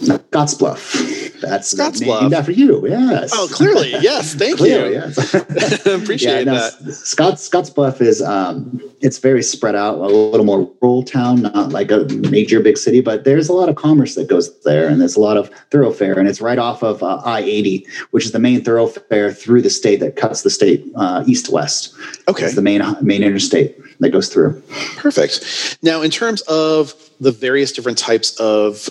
[0.00, 1.16] Scottsbluff.
[1.40, 2.22] That's Scottsbluff.
[2.22, 2.86] named after you.
[2.88, 3.30] Yes.
[3.32, 4.34] Oh, clearly, yes.
[4.34, 5.00] Thank Clearly, you.
[5.00, 5.34] yes.
[5.86, 6.92] Appreciate no, that.
[6.92, 11.90] Scotts bluff is um, it's very spread out, a little more rural town, not like
[11.90, 15.16] a major big city, but there's a lot of commerce that goes there, and there's
[15.16, 18.62] a lot of thoroughfare, and it's right off of uh, I-80, which is the main
[18.62, 21.94] thoroughfare through the state that cuts the state uh, east to west.
[22.26, 22.44] Okay.
[22.46, 24.62] It's the main main interstate that goes through.
[24.96, 25.78] Perfect.
[25.82, 28.88] Now, in terms of the various different types of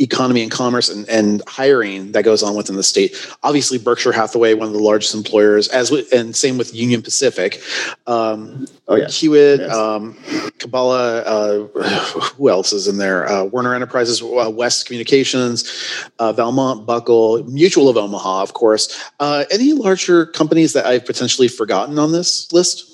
[0.00, 4.54] economy and commerce and, and hiring that goes on within the state, obviously Berkshire Hathaway,
[4.54, 7.60] one of the largest employers, as with, and same with Union Pacific,
[8.06, 9.08] um, Oh yeah.
[9.08, 9.74] Hewitt, Yes.
[9.74, 10.14] um,
[10.58, 11.80] Cabela's, uh,
[12.36, 13.28] who else is in there?
[13.28, 15.70] Uh, Werner Enterprises, uh, West Communications,
[16.18, 19.10] uh, Valmont, Buckle, Mutual of Omaha, of course.
[19.20, 22.87] Uh, any larger companies that I've potentially forgotten on this list?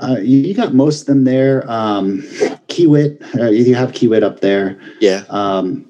[0.00, 1.70] Uh, you, got most of them there.
[1.70, 2.22] Um,
[2.68, 4.80] Kiewit, uh, you have Kiewit up there.
[5.00, 5.24] Yeah.
[5.28, 5.86] Um,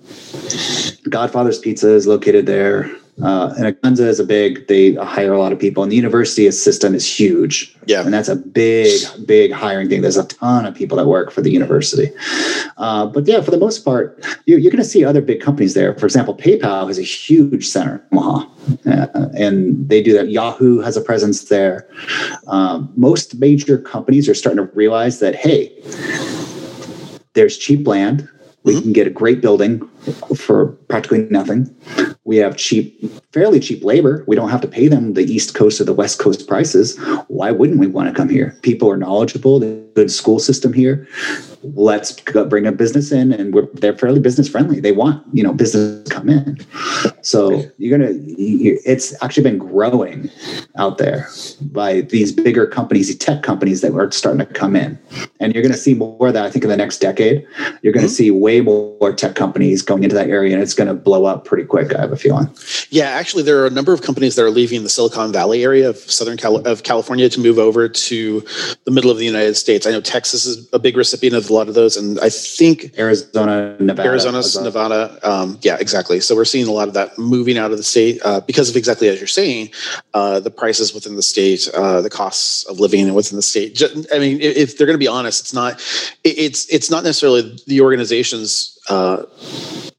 [1.09, 2.91] Godfather's Pizza is located there.
[3.23, 5.83] Uh, and Agunza is a big, they hire a lot of people.
[5.83, 7.77] And the university system is huge.
[7.87, 8.03] Yeah.
[8.05, 10.03] And that's a big, big hiring thing.
[10.03, 12.11] There's a ton of people that work for the university.
[12.77, 15.75] Uh, but yeah, for the most part, you, you're going to see other big companies
[15.75, 15.95] there.
[15.95, 18.47] For example, PayPal has a huge center in Omaha.
[18.87, 20.31] Uh, and they do that.
[20.31, 21.89] Yahoo has a presence there.
[22.47, 25.73] Um, most major companies are starting to realize that, hey,
[27.35, 28.29] there's cheap land.
[28.63, 28.83] We Mhm.
[28.83, 29.89] can get a great building
[30.37, 31.75] for practically nothing.
[32.25, 33.01] We have cheap,
[33.33, 34.25] fairly cheap labor.
[34.27, 36.99] We don't have to pay them the East Coast or the West Coast prices.
[37.29, 38.57] Why wouldn't we want to come here?
[38.63, 39.59] People are knowledgeable.
[39.61, 41.09] There's a good school system here.
[41.63, 42.13] Let's
[42.49, 44.81] bring a business in, and we're, they're fairly business friendly.
[44.81, 46.59] They want you know business to come in.
[47.23, 48.13] So you're gonna.
[48.15, 50.31] It's actually been growing
[50.77, 51.29] out there
[51.61, 54.99] by these bigger companies, these tech companies that are starting to come in,
[55.39, 56.47] and you're going to see more of that.
[56.47, 57.47] I think in the next decade,
[57.83, 58.17] you're going to Mhm.
[58.17, 61.45] see way more tech companies going into that area, and it's going to blow up
[61.45, 61.93] pretty quick.
[61.95, 62.49] I have a feeling.
[62.91, 65.89] Yeah, actually, there are a number of companies that are leaving the Silicon Valley area
[65.89, 68.45] of Southern Cal- of California to move over to
[68.85, 69.87] the middle of the United States.
[69.87, 72.97] I know Texas is a big recipient of a lot of those, and I think
[72.99, 74.43] Arizona, Nevada, Arizona.
[74.63, 75.19] Nevada.
[75.29, 76.21] Um, yeah, exactly.
[76.21, 78.77] So we're seeing a lot of that moving out of the state uh, because of
[78.77, 79.71] exactly as you're saying,
[80.15, 83.83] uh, the prices within the state, uh, the costs of living within the state.
[84.15, 85.81] I mean, if, if they're going to be honest, it's not.
[86.23, 88.77] It's it's not necessarily the organizations.
[88.89, 89.25] Uh,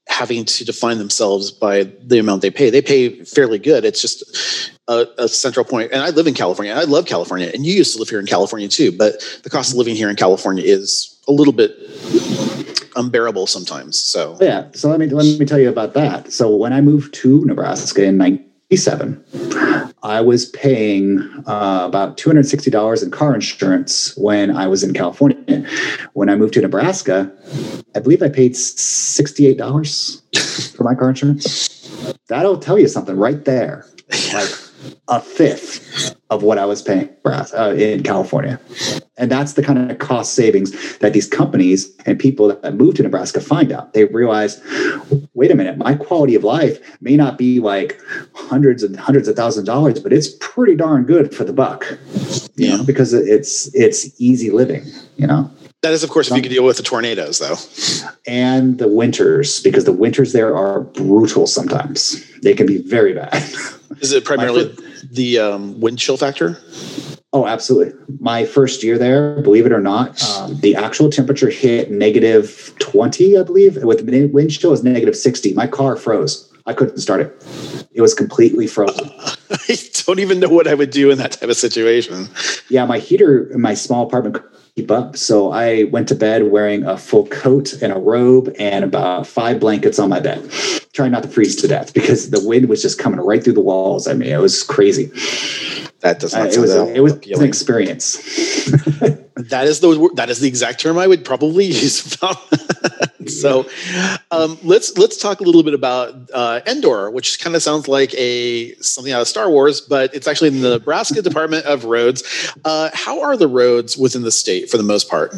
[0.07, 2.69] having to define themselves by the amount they pay.
[2.69, 3.85] They pay fairly good.
[3.85, 5.91] It's just a, a central point.
[5.91, 6.73] And I live in California.
[6.73, 8.91] I love California, and you used to live here in California too.
[8.91, 11.71] But the cost of living here in California is a little bit
[12.95, 13.97] unbearable sometimes.
[13.97, 14.67] So Yeah.
[14.73, 16.31] So let me let me tell you about that.
[16.31, 18.17] So when I moved to Nebraska in
[18.71, 19.23] '97,
[20.01, 24.81] I was paying uh, about two hundred sixty dollars in car insurance when I was
[24.83, 25.67] in California.
[26.13, 27.29] When I moved to Nebraska,
[27.95, 30.21] I believe I paid sixty-eight dollars
[30.75, 31.67] for my car insurance.
[32.29, 33.85] That'll tell you something right there.
[34.33, 34.49] Like
[35.07, 38.59] a fifth of what I was paying uh, in California.
[39.17, 43.03] And that's the kind of cost savings that these companies and people that move to
[43.03, 43.93] Nebraska find out.
[43.93, 44.61] They realize,
[45.33, 47.99] wait a minute, my quality of life may not be like
[48.33, 51.85] hundreds and hundreds of thousands of dollars, but it's pretty darn good for the buck.
[52.55, 52.77] You Yeah.
[52.77, 54.85] know, because it's it's easy living,
[55.17, 55.51] you know.
[55.81, 57.57] that is, of course, if you could deal with the tornadoes, though.
[58.25, 62.23] And the winters, because the winters there are brutal sometimes.
[62.41, 63.43] They can be very bad.
[64.01, 64.75] Is it primarily
[65.09, 66.57] the um, wind chill factor?
[67.33, 67.97] Oh, absolutely.
[68.19, 73.37] My first year there, believe it or not, um, the actual temperature hit negative 20,
[73.37, 73.81] I believe.
[73.83, 75.53] With the wind chill was negative 60.
[75.53, 76.51] My car froze.
[76.65, 77.87] I couldn't start it.
[77.93, 79.09] It was completely frozen.
[79.51, 82.27] I don't even know what I would do in that type of situation.
[82.69, 84.43] Yeah, my heater in my small apartment
[84.75, 85.17] keep up.
[85.17, 89.59] So I went to bed wearing a full coat and a robe and about five
[89.59, 90.49] blankets on my bed,
[90.93, 93.61] trying not to freeze to death because the wind was just coming right through the
[93.61, 94.07] walls.
[94.07, 95.11] I mean, it was crazy.
[96.01, 96.47] That does not.
[96.47, 98.17] Uh, it was a, it was an experience.
[99.35, 102.17] that is the that is the exact term I would probably use.
[103.27, 103.69] so,
[104.31, 108.15] um, let's let's talk a little bit about uh, Endor, which kind of sounds like
[108.15, 112.23] a something out of Star Wars, but it's actually in the Nebraska Department of Roads.
[112.65, 115.35] Uh, how are the roads within the state for the most part?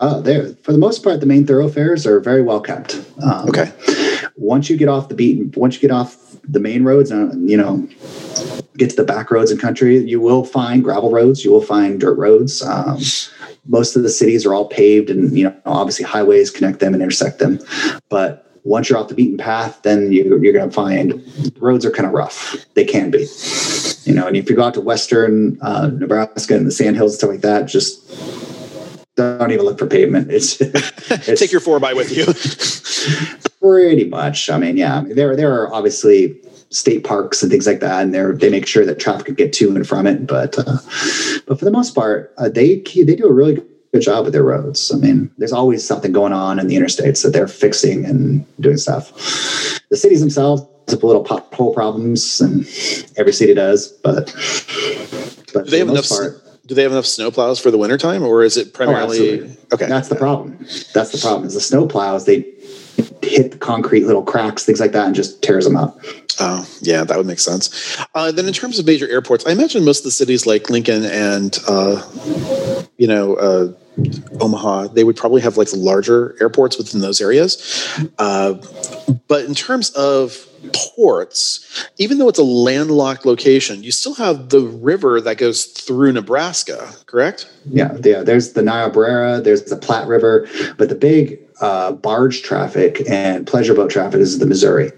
[0.00, 2.96] Uh, there, for the most part, the main thoroughfares are very well kept.
[3.22, 3.72] Um, okay.
[4.36, 6.16] Once you get off the beaten, once you get off
[6.48, 7.88] the main roads, uh, you know,
[8.78, 12.00] get to the back roads and country, you will find gravel roads, you will find
[12.00, 12.62] dirt roads.
[12.62, 12.98] Um,
[13.66, 17.02] most of the cities are all paved, and you know, obviously highways connect them and
[17.02, 17.58] intersect them.
[18.08, 21.22] But once you're off the beaten path, then you, are going to find
[21.58, 22.56] roads are kind of rough.
[22.74, 23.26] They can be,
[24.04, 24.26] you know.
[24.26, 27.40] And if you go out to western uh, Nebraska and the sandhills and stuff like
[27.42, 28.06] that, just
[29.16, 30.30] don't even look for pavement.
[30.38, 32.26] It's, it's take your four by with you.
[33.60, 34.50] pretty much.
[34.50, 38.22] I mean, yeah, there there are obviously state parks and things like that, and they
[38.32, 40.26] they make sure that traffic can get to and from it.
[40.26, 40.78] But uh,
[41.46, 44.42] but for the most part, uh, they they do a really good job with their
[44.42, 44.92] roads.
[44.92, 48.76] I mean, there's always something going on in the interstates that they're fixing and doing
[48.76, 49.12] stuff.
[49.90, 52.66] The cities themselves have a little pothole problems, and
[53.16, 53.88] every city does.
[53.88, 54.34] But
[55.52, 56.08] but do they have the enough?
[56.08, 59.86] Part, do they have enough snowplows for the wintertime, or is it primarily oh, okay?
[59.86, 60.58] That's the problem.
[60.92, 61.46] That's the problem.
[61.46, 62.42] Is the snowplows they
[63.22, 65.98] hit the concrete little cracks, things like that, and just tears them up.
[66.40, 67.98] Oh, yeah, that would make sense.
[68.14, 71.04] Uh, then, in terms of major airports, I imagine most of the cities like Lincoln
[71.04, 72.02] and, uh,
[72.96, 73.72] you know, uh,
[74.40, 77.98] Omaha, they would probably have like larger airports within those areas.
[78.18, 78.54] Uh,
[79.26, 84.60] but in terms of ports, even though it's a landlocked location, you still have the
[84.60, 87.50] river that goes through Nebraska, correct?
[87.66, 88.22] Yeah, yeah.
[88.22, 93.74] There's the Niobrara, there's the Platte River, but the big uh, barge traffic and pleasure
[93.74, 94.92] boat traffic is the Missouri,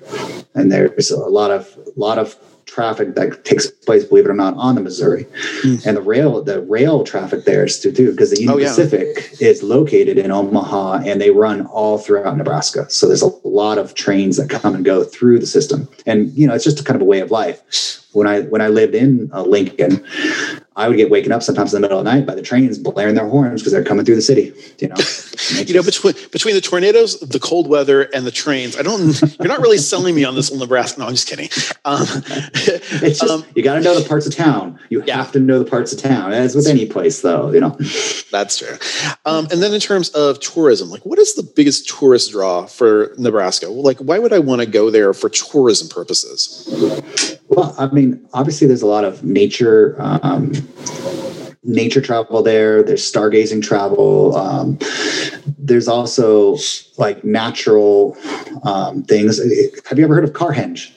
[0.55, 2.37] and there's a lot of lot of
[2.70, 5.25] traffic that takes place, believe it or not, on the Missouri,
[5.62, 5.85] mm.
[5.85, 8.68] and the rail the rail traffic there is too too because the Union oh, yeah.
[8.68, 12.88] Pacific is located in Omaha and they run all throughout Nebraska.
[12.88, 16.46] So there's a lot of trains that come and go through the system, and you
[16.46, 18.00] know it's just a kind of a way of life.
[18.12, 20.05] When I when I lived in uh, Lincoln,
[20.77, 22.79] I would get waken up sometimes in the middle of the night by the trains
[22.79, 24.53] blaring their horns because they're coming through the city.
[24.79, 24.96] You know,
[25.62, 28.77] you know between between the tornadoes, the cold weather, and the trains.
[28.77, 29.20] I don't.
[29.38, 31.01] You're not really selling me on this little Nebraska.
[31.01, 31.49] No, I'm just kidding.
[31.85, 34.79] Um, it's just um, you got to know the parts of town.
[34.88, 35.16] You yeah.
[35.16, 36.33] have to know the parts of town.
[36.33, 37.77] As with any place, though, you know.
[38.31, 38.77] That's true.
[39.25, 43.14] Um, and then in terms of tourism, like what is the biggest tourist draw for
[43.18, 43.68] Nebraska?
[43.68, 46.68] Like, why would I want to go there for tourism purposes?
[47.51, 49.97] Well, I mean, obviously, there's a lot of nature.
[49.99, 50.53] Um,
[51.63, 52.83] nature travel there.
[52.83, 54.37] There's stargazing travel.
[54.37, 54.79] Um,
[55.59, 56.57] there's also
[56.97, 58.17] like natural
[58.65, 59.39] um, things.
[59.89, 60.91] Have you ever heard of Carhenge?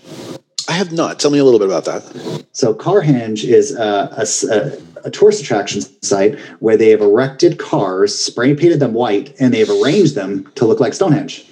[0.70, 1.20] I have not.
[1.20, 2.46] Tell me a little bit about that.
[2.54, 8.56] So Carhenge is a, a, a, tourist attraction site where they have erected cars, spray
[8.56, 11.46] painted them white, and they've arranged them to look like Stonehenge.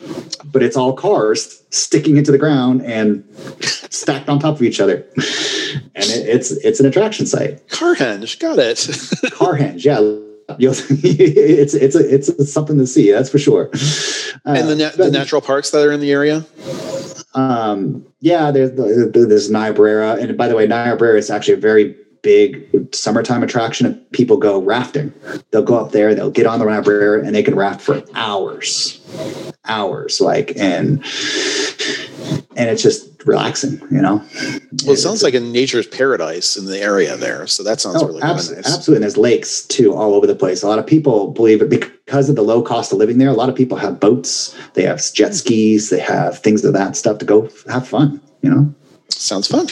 [0.46, 3.24] But it's all cars sticking into the ground and
[3.62, 5.06] stacked on top of each other.
[5.96, 7.68] And it, it's it's an attraction site.
[7.68, 8.78] Carhenge, got it.
[9.38, 10.00] Carhenge, yeah.
[10.60, 13.12] it's it's a, it's something to see.
[13.12, 13.70] That's for sure.
[14.46, 16.46] Uh, and the, na- the natural parks that are in the area.
[17.34, 22.96] Um, yeah, there's there's Niobrara, and by the way, Niobrara is actually a very big
[22.96, 23.86] summertime attraction.
[23.86, 25.14] And people go rafting.
[25.52, 29.00] They'll go up there, they'll get on the Niobrara, and they can raft for hours,
[29.66, 30.22] hours.
[30.22, 31.04] Like and
[32.56, 34.24] and it's just relaxing, you know.
[34.84, 37.48] Well, it sounds like a nature's paradise in the area there.
[37.48, 38.52] So that sounds oh, really, nice.
[38.52, 38.96] Absolutely.
[38.96, 40.64] And there's lakes too all over the place.
[40.64, 43.30] A lot of people believe it because of the low cost of living there.
[43.30, 45.34] A lot of people have boats, they have jet hmm.
[45.34, 48.74] skis, they have things of that stuff to go have fun, you know.
[49.14, 49.68] Sounds fun.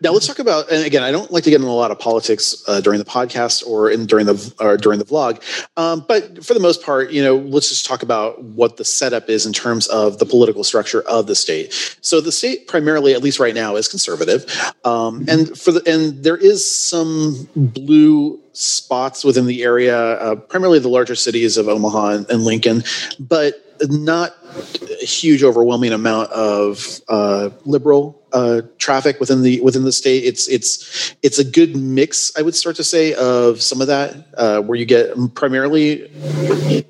[0.00, 0.70] Now let's talk about.
[0.70, 3.04] And again, I don't like to get into a lot of politics uh, during the
[3.04, 5.42] podcast or in during the or during the vlog,
[5.76, 9.28] um, but for the most part, you know, let's just talk about what the setup
[9.28, 11.72] is in terms of the political structure of the state.
[12.00, 14.44] So the state, primarily, at least right now, is conservative,
[14.84, 20.78] um, and for the and there is some blue spots within the area, uh, primarily
[20.78, 22.84] the larger cities of Omaha and, and Lincoln,
[23.18, 24.34] but not
[25.02, 30.24] a huge, overwhelming amount of uh, liberal uh, traffic within the within the state.
[30.24, 34.14] It's it's it's a good mix, I would start to say, of some of that
[34.36, 36.10] uh, where you get primarily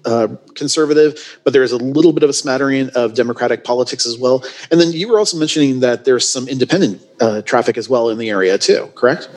[0.05, 4.19] uh, conservative, but there is a little bit of a smattering of democratic politics as
[4.19, 4.45] well.
[4.71, 8.19] And then you were also mentioning that there's some independent uh, traffic as well in
[8.19, 9.29] the area too, correct?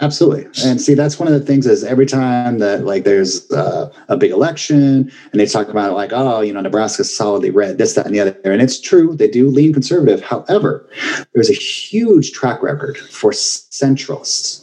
[0.00, 0.44] Absolutely.
[0.64, 4.16] And see, that's one of the things is every time that like there's uh, a
[4.16, 8.06] big election and they talk about like, oh, you know, Nebraska's solidly red, this, that,
[8.06, 8.36] and the other.
[8.44, 10.22] And it's true, they do lean conservative.
[10.22, 10.88] However,
[11.32, 14.62] there's a huge track record for centralists.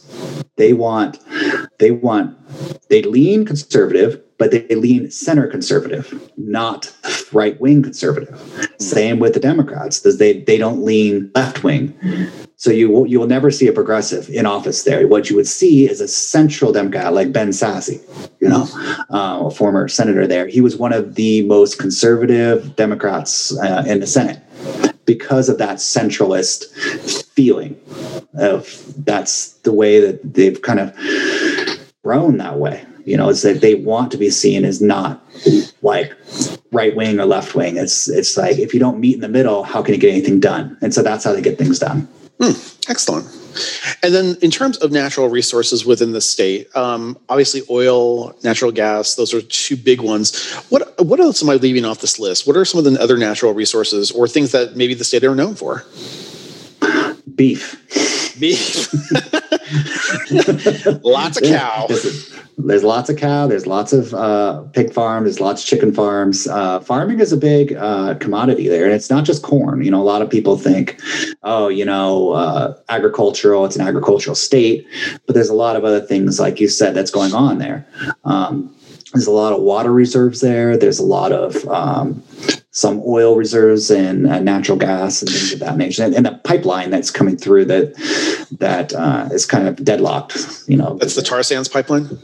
[0.56, 1.18] They want,
[1.78, 2.36] they want,
[2.88, 6.92] they lean conservative, but they lean center conservative, not
[7.30, 8.36] right wing conservative.
[8.80, 11.94] Same with the Democrats, they they don't lean left wing.
[12.56, 15.06] So you will you will never see a progressive in office there.
[15.06, 18.02] What you would see is a central Democrat like Ben Sasse,
[18.40, 18.66] you know,
[19.10, 20.48] uh, a former senator there.
[20.48, 24.40] He was one of the most conservative Democrats uh, in the Senate
[25.04, 26.64] because of that centralist
[27.26, 27.80] feeling
[28.34, 30.92] of that's the way that they've kind of
[32.02, 35.22] grown that way you know it's that they want to be seen as not
[35.82, 36.14] like
[36.70, 39.62] right wing or left wing it's it's like if you don't meet in the middle
[39.62, 40.76] how can you get anything done?
[40.80, 42.08] And so that's how they get things done.
[42.38, 43.26] Mm, excellent.
[44.02, 49.14] And then in terms of natural resources within the state um, obviously oil natural gas
[49.14, 50.52] those are two big ones.
[50.70, 52.46] What what else am i leaving off this list?
[52.46, 55.34] What are some of the other natural resources or things that maybe the state are
[55.34, 55.84] known for?
[57.34, 57.78] Beef
[58.38, 58.92] beef.
[61.04, 61.86] Lots of cow.
[62.58, 63.46] There's lots of cow.
[63.46, 65.24] There's lots of uh, pig farms.
[65.24, 66.46] There's lots of chicken farms.
[66.46, 69.82] Uh, farming is a big uh, commodity there and it's not just corn.
[69.82, 71.00] You know a lot of people think
[71.42, 74.86] oh you know uh, agricultural it's an agricultural state
[75.26, 77.86] but there's a lot of other things like you said that's going on there.
[78.24, 78.74] Um,
[79.12, 80.76] there's a lot of water reserves there.
[80.76, 82.22] There's a lot of um,
[82.72, 86.32] some oil reserves and uh, natural gas and things of that nature, and, and the
[86.42, 87.94] pipeline that's coming through that
[88.58, 90.64] that uh, is kind of deadlocked.
[90.66, 92.18] You know, that's the tar sands pipeline.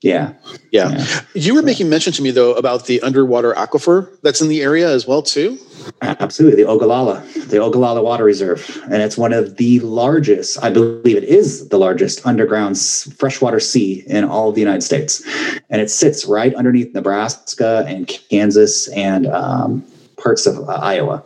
[0.00, 0.34] Yeah.
[0.70, 1.20] yeah, yeah.
[1.34, 4.90] You were making mention to me though about the underwater aquifer that's in the area
[4.90, 5.58] as well too.
[6.02, 10.62] Absolutely, the Ogallala, the Ogallala Water Reserve, and it's one of the largest.
[10.62, 15.22] I believe it is the largest underground freshwater sea in all of the United States,
[15.70, 19.84] and it sits right underneath Nebraska and Kansas and um,
[20.16, 21.22] parts of uh, Iowa.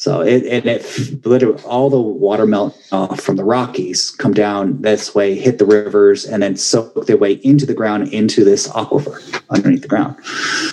[0.00, 4.80] So it, and it literally all the water melt uh, from the Rockies come down
[4.80, 8.66] this way, hit the rivers, and then soak their way into the ground into this
[8.68, 9.20] aquifer
[9.50, 10.16] underneath the ground.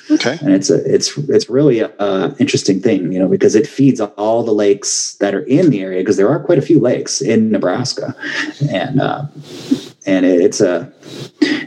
[0.09, 3.67] Okay, and it's a it's it's really a, a interesting thing, you know, because it
[3.67, 6.79] feeds all the lakes that are in the area because there are quite a few
[6.79, 8.15] lakes in Nebraska,
[8.71, 9.25] and uh,
[10.05, 10.89] and it's a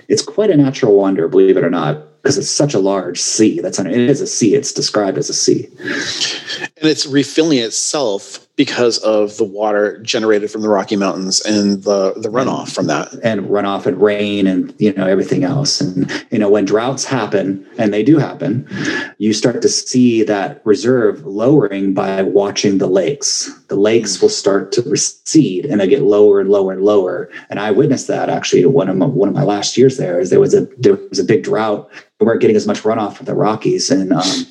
[0.08, 3.60] it's quite a natural wonder, believe it or not because it's such a large sea.
[3.60, 4.54] That's an, it is a sea.
[4.54, 10.60] It's described as a sea, and it's refilling itself because of the water generated from
[10.60, 14.92] the Rocky Mountains and the the runoff from that, and runoff and rain and you
[14.92, 15.80] know everything else.
[15.80, 18.68] And you know when droughts happen, and they do happen,
[19.16, 23.50] you start to see that reserve lowering by watching the lakes.
[23.68, 27.30] The lakes will start to recede and they get lower and lower and lower.
[27.48, 30.20] And I witnessed that actually one of my, one of my last years there.
[30.20, 31.90] Is there was a there was a big drought
[32.20, 34.46] we weren't getting as much runoff from the Rockies, and um,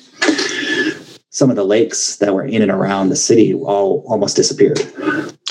[1.30, 4.78] some of the lakes that were in and around the city all almost disappeared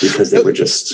[0.02, 0.94] because they oh, were just.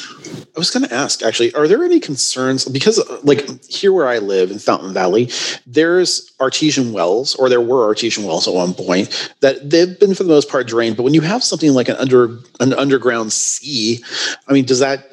[0.55, 4.07] I was going to ask actually, are there any concerns because uh, like here where
[4.07, 5.29] I live in Fountain Valley,
[5.65, 10.23] there's artesian wells or there were artesian wells at one point that they've been for
[10.23, 10.97] the most part drained.
[10.97, 14.03] But when you have something like an under an underground sea,
[14.47, 15.09] I mean, does that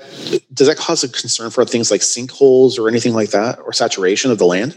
[0.53, 4.31] does that cause a concern for things like sinkholes or anything like that or saturation
[4.31, 4.77] of the land?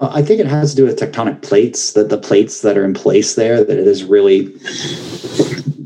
[0.00, 2.94] I think it has to do with tectonic plates, that the plates that are in
[2.94, 4.52] place there, that it is really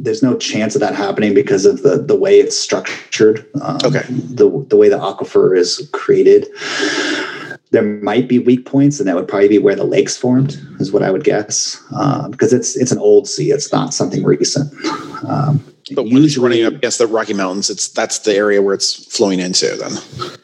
[0.09, 3.47] there's no chance of that happening because of the the way it's structured.
[3.61, 4.05] Um, okay.
[4.09, 6.47] The the way the aquifer is created.
[7.71, 10.91] There might be weak points, and that would probably be where the lakes formed, is
[10.91, 13.51] what I would guess, uh, because it's it's an old sea.
[13.51, 14.73] It's not something recent.
[15.27, 15.63] Um,
[15.95, 18.95] but when it's running up against the Rocky Mountains, it's that's the area where it's
[19.15, 19.77] flowing into.
[19.77, 19.93] Then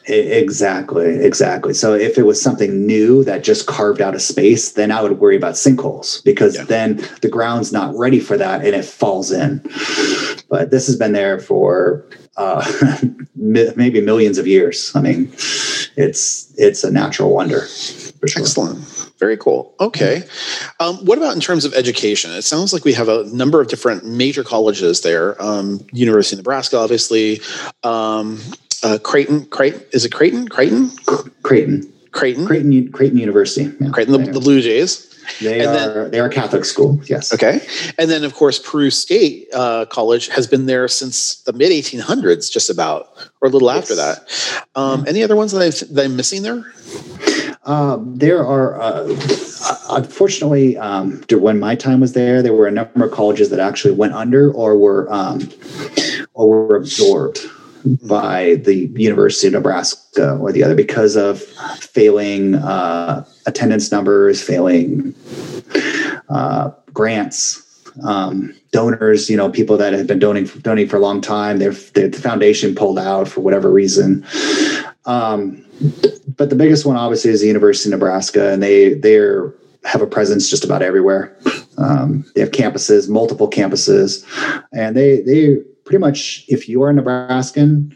[0.05, 1.73] exactly, exactly.
[1.73, 5.19] So if it was something new that just carved out a space, then I would
[5.19, 6.63] worry about sinkholes because yeah.
[6.63, 9.61] then the ground's not ready for that and it falls in.
[10.49, 12.05] But this has been there for
[12.37, 12.97] uh,
[13.35, 14.91] maybe millions of years.
[14.95, 15.31] I mean,
[15.95, 17.67] it's it's a natural wonder.
[17.67, 18.41] Sure.
[18.41, 18.79] Excellent.
[19.19, 19.73] Very cool.
[19.79, 20.23] Okay.
[20.79, 22.31] Um, what about in terms of education?
[22.31, 25.41] It sounds like we have a number of different major colleges there.
[25.41, 27.39] Um, University of Nebraska, obviously.
[27.83, 28.39] Um,
[28.83, 30.47] uh, Creighton, Creighton, is it Creighton?
[30.47, 30.89] Creighton?
[31.43, 31.93] Creighton.
[32.11, 32.47] Creighton.
[32.47, 33.71] Creighton, Creighton University.
[33.79, 33.89] Yeah.
[33.91, 35.14] Creighton, the, the, Blue Jays.
[35.41, 37.01] They and are then, they are Catholic school.
[37.05, 37.33] Yes.
[37.33, 37.59] Okay,
[37.97, 42.51] and then of course Peru State uh, College has been there since the mid 1800s,
[42.51, 43.09] just about,
[43.41, 43.83] or a little yes.
[43.83, 44.65] after that.
[44.75, 45.09] Um, yeah.
[45.09, 46.63] Any other ones that, that I'm missing there?
[47.65, 49.07] Um, there are, uh,
[49.89, 53.95] unfortunately, um, when my time was there, there were a number of colleges that actually
[53.95, 55.49] went under or were um,
[56.33, 57.39] or were absorbed
[58.03, 65.13] by the University of Nebraska or the other because of failing uh, attendance numbers, failing
[66.29, 67.61] uh, grants,
[68.03, 69.29] um, donors.
[69.29, 71.59] You know, people that have been donating donating for a long time.
[71.59, 74.25] Their the foundation pulled out for whatever reason.
[75.05, 75.63] Um,
[76.37, 79.53] but the biggest one, obviously, is the University of Nebraska, and they they're
[79.85, 81.37] have a presence just about everywhere.
[81.77, 84.25] Um, they have campuses, multiple campuses,
[84.73, 87.95] and they they pretty much, if you are a Nebraskan,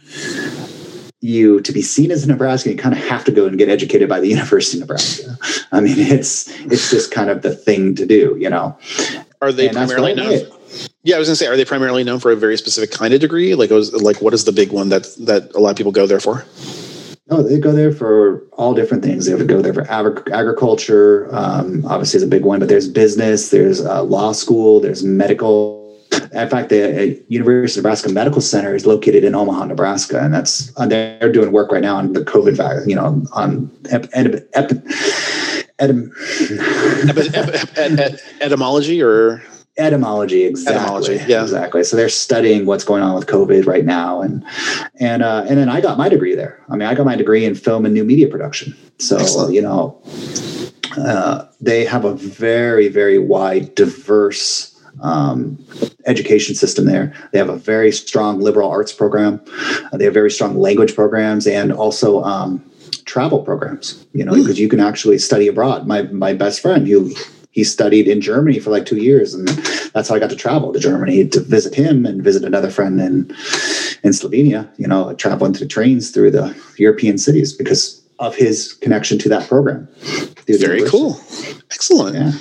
[1.22, 3.68] you to be seen as a Nebraskan, you kind of have to go and get
[3.68, 5.38] educated by the University of Nebraska.
[5.72, 8.78] I mean, it's it's just kind of the thing to do, you know.
[9.42, 10.48] Are they and primarily known?
[11.04, 13.20] Yeah, I was gonna say, are they primarily known for a very specific kind of
[13.20, 13.56] degree?
[13.56, 16.06] Like, was, like what is the big one that that a lot of people go
[16.06, 16.46] there for?
[17.30, 19.28] No, they go there for all different things.
[19.28, 22.88] They would go there for agri- agriculture, um, obviously is a big one, but there's
[22.88, 25.79] business, there's uh, law school, there's medical
[26.32, 30.34] in fact, the uh, University of Nebraska Medical Center is located in Omaha, Nebraska, and
[30.34, 32.88] that's uh, they're doing work right now on the COVID virus.
[32.88, 34.70] You know, on ep, ep, ep,
[35.80, 36.12] etym,
[38.42, 39.44] etymology or?
[39.78, 40.76] Etymology exactly.
[40.76, 41.42] Etymology, yeah.
[41.42, 41.84] Exactly.
[41.86, 44.44] So they're studying what's going on with covid right now and
[45.00, 46.62] and uh, and then i got my degree there.
[46.70, 48.76] I mean i got my degree in film and new media production.
[48.98, 49.54] So Excellent.
[49.54, 50.02] you know
[50.98, 55.58] uh, they have a very very wide diverse um,
[56.06, 57.14] education system there.
[57.32, 59.42] They have a very strong liberal arts program.
[59.92, 62.64] Uh, they have very strong language programs and also um,
[63.06, 64.06] travel programs.
[64.14, 64.60] You know, because mm.
[64.60, 65.88] you can actually study abroad.
[65.88, 67.16] My my best friend, he
[67.52, 69.48] he studied in Germany for like two years, and
[69.94, 73.00] that's how I got to travel to Germany to visit him and visit another friend
[73.02, 73.30] in
[74.04, 74.70] in Slovenia.
[74.78, 79.48] You know, traveling through trains through the European cities because of his connection to that
[79.48, 79.88] program.
[80.48, 81.20] Very cool.
[81.72, 82.16] Excellent.
[82.16, 82.32] Yeah.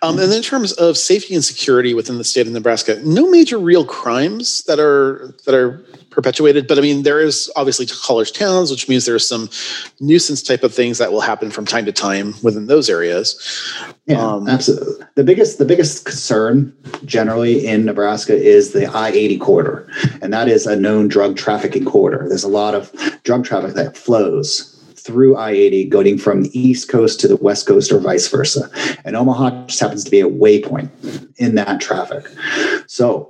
[0.00, 3.58] Um, and in terms of safety and security within the state of Nebraska, no major
[3.58, 6.66] real crimes that are that are perpetuated.
[6.66, 9.50] But I mean, there is obviously college towns, which means there's some
[10.00, 13.38] nuisance type of things that will happen from time to time within those areas.
[14.06, 15.06] Yeah, um, absolutely.
[15.14, 19.90] The biggest the biggest concern generally in Nebraska is the I eighty corridor,
[20.22, 22.26] and that is a known drug trafficking corridor.
[22.28, 22.90] There's a lot of
[23.24, 24.71] drug traffic that flows
[25.02, 28.70] through I 80 going from the East Coast to the West Coast or vice versa.
[29.04, 30.90] And Omaha just happens to be a waypoint
[31.36, 32.26] in that traffic.
[32.86, 33.28] So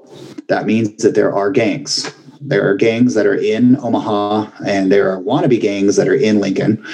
[0.48, 2.14] that means that there are gangs.
[2.40, 6.40] There are gangs that are in Omaha, and there are wannabe gangs that are in
[6.40, 6.84] Lincoln.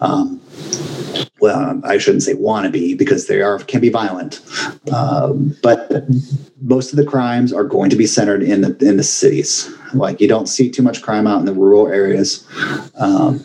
[0.00, 0.37] Um,
[1.40, 4.40] well, I shouldn't say wannabe because they are can be violent,
[4.92, 6.06] um, but
[6.60, 9.72] most of the crimes are going to be centered in the in the cities.
[9.94, 12.46] Like you don't see too much crime out in the rural areas.
[12.96, 13.44] Um,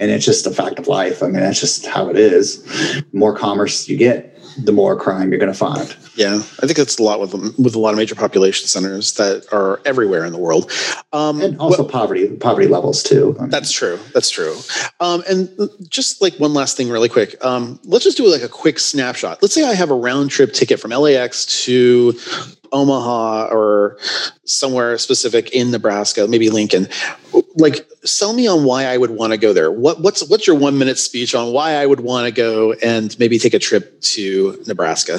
[0.00, 1.22] and it's just a fact of life.
[1.22, 2.64] I mean, that's just how it is.
[2.64, 5.96] The more commerce you get, the more crime you're going to find.
[6.14, 9.46] Yeah, I think that's a lot with with a lot of major population centers that
[9.52, 10.70] are everywhere in the world,
[11.12, 13.34] um, and also well, poverty poverty levels too.
[13.38, 13.98] I mean, that's true.
[14.12, 14.56] That's true.
[15.00, 15.48] Um, and
[15.88, 17.42] just like one last thing, really quick.
[17.44, 19.40] Um, let's just do like a quick snapshot.
[19.42, 22.12] Let's say I have a round trip ticket from LAX to
[22.72, 23.98] Omaha or
[24.44, 26.88] somewhere specific in Nebraska, maybe Lincoln.
[27.56, 29.70] Like, sell me on why I would want to go there.
[29.70, 33.16] What, what's what's your one minute speech on why I would want to go and
[33.18, 35.18] maybe take a trip to Nebraska?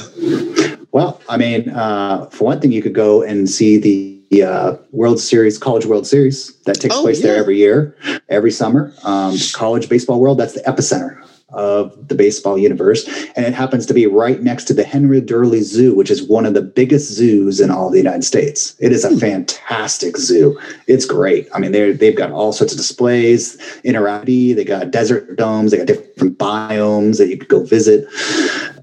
[0.92, 5.20] Well, I mean, uh, for one thing, you could go and see the uh, World
[5.20, 7.28] Series, College World Series that takes oh, place yeah.
[7.28, 7.96] there every year,
[8.30, 8.94] every summer.
[9.04, 11.23] Um, college baseball world, that's the epicenter
[11.54, 13.08] of the baseball universe.
[13.36, 16.46] And it happens to be right next to the Henry Doorly Zoo, which is one
[16.46, 18.76] of the biggest zoos in all the United States.
[18.80, 19.18] It is a hmm.
[19.18, 20.60] fantastic zoo.
[20.88, 21.48] It's great.
[21.54, 25.88] I mean, they've got all sorts of displays, interactivity, they got desert domes, they got
[25.88, 28.08] different biomes that you could go visit.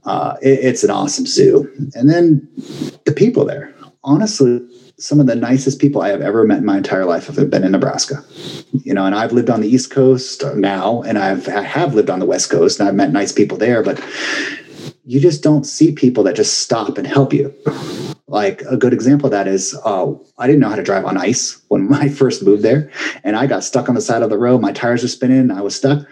[0.05, 1.71] Uh, it, it's an awesome zoo.
[1.95, 2.49] And then
[3.05, 4.61] the people there, honestly,
[5.01, 7.64] some of the nicest people I have ever met in my entire life have been
[7.64, 8.22] in Nebraska.
[8.72, 12.11] You know, and I've lived on the East Coast now, and I've I have lived
[12.11, 13.82] on the West Coast, and I've met nice people there.
[13.82, 14.01] But
[15.05, 17.53] you just don't see people that just stop and help you.
[18.28, 21.16] Like a good example of that is uh, I didn't know how to drive on
[21.16, 22.90] ice when I first moved there,
[23.24, 24.61] and I got stuck on the side of the road.
[24.61, 25.51] My tires were spinning.
[25.51, 26.07] I was stuck.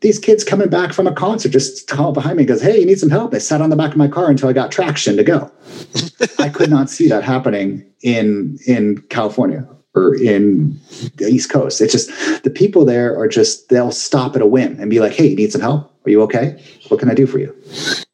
[0.00, 2.86] These kids coming back from a concert just call behind me and goes, "Hey, you
[2.86, 5.16] need some help?" They sat on the back of my car until I got traction
[5.16, 5.50] to go.
[6.38, 10.78] I could not see that happening in in California or in
[11.16, 11.80] the East Coast.
[11.80, 12.10] It's just
[12.44, 15.36] the people there are just they'll stop at a whim and be like, "Hey, you
[15.36, 15.92] need some help?
[16.06, 16.62] Are you okay?
[16.88, 17.54] What can I do for you?"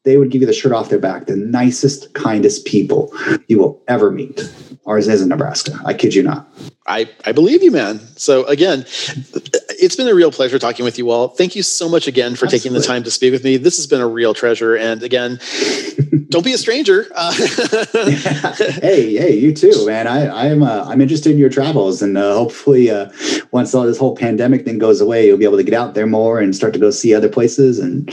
[0.03, 1.27] They would give you the shirt off their back.
[1.27, 3.13] The nicest, kindest people
[3.47, 4.41] you will ever meet.
[4.85, 5.79] Ours is in Nebraska.
[5.85, 6.47] I kid you not.
[6.87, 7.99] I, I believe you, man.
[8.15, 11.29] So again, it's been a real pleasure talking with you all.
[11.29, 12.59] Thank you so much again for Absolutely.
[12.59, 13.57] taking the time to speak with me.
[13.57, 14.75] This has been a real treasure.
[14.75, 15.39] And again,
[16.29, 17.07] don't be a stranger.
[17.15, 17.33] Uh,
[18.81, 20.05] hey, hey, you too, man.
[20.05, 23.09] I, I'm uh, I'm interested in your travels, and uh, hopefully, uh,
[23.51, 26.07] once all this whole pandemic thing goes away, you'll be able to get out there
[26.07, 28.09] more and start to go see other places and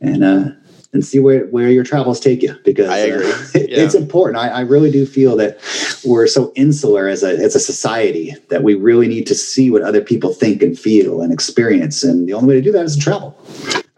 [0.00, 0.50] and uh,
[0.92, 3.32] and see where, where your travels take you because I agree.
[3.48, 3.82] Uh, yeah.
[3.82, 4.38] it's important.
[4.38, 5.58] I, I, really do feel that
[6.04, 9.82] we're so insular as a, as a society that we really need to see what
[9.82, 12.02] other people think and feel and experience.
[12.02, 13.36] And the only way to do that is to travel.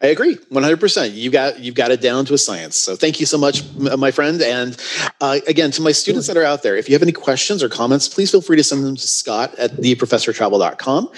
[0.02, 1.12] I agree, one hundred percent.
[1.12, 2.74] You got you've got it down to a science.
[2.74, 4.40] So thank you so much, my friend.
[4.40, 4.82] And
[5.20, 7.68] uh, again, to my students that are out there, if you have any questions or
[7.68, 11.10] comments, please feel free to send them to Scott at theprofessortravel.com.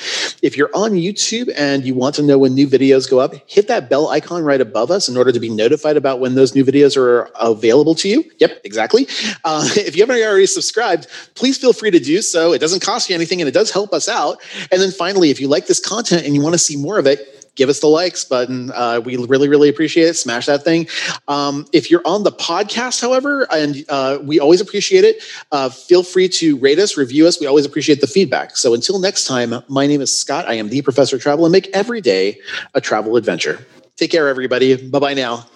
[0.42, 3.68] If you're on YouTube and you want to know when new videos go up, hit
[3.68, 6.64] that bell icon right above us in order to be notified about when those new
[6.64, 8.24] videos are available to you.
[8.38, 9.06] Yep, exactly.
[9.44, 11.06] Uh, if you haven't already subscribed,
[11.36, 12.52] please feel free to do so.
[12.52, 14.42] It doesn't cost you anything, and it does help us out.
[14.72, 17.06] And then finally, if you like this content and you want to see more of
[17.06, 18.70] it give us the likes button.
[18.72, 20.14] Uh, we really, really appreciate it.
[20.14, 20.86] Smash that thing.
[21.28, 25.22] Um, if you're on the podcast, however, and uh, we always appreciate it,
[25.52, 27.40] uh, feel free to rate us, review us.
[27.40, 28.56] We always appreciate the feedback.
[28.56, 30.46] So until next time, my name is Scott.
[30.48, 32.38] I am the Professor of Travel and make every day
[32.74, 33.66] a travel adventure.
[33.96, 34.88] Take care, everybody.
[34.88, 35.46] Bye bye now.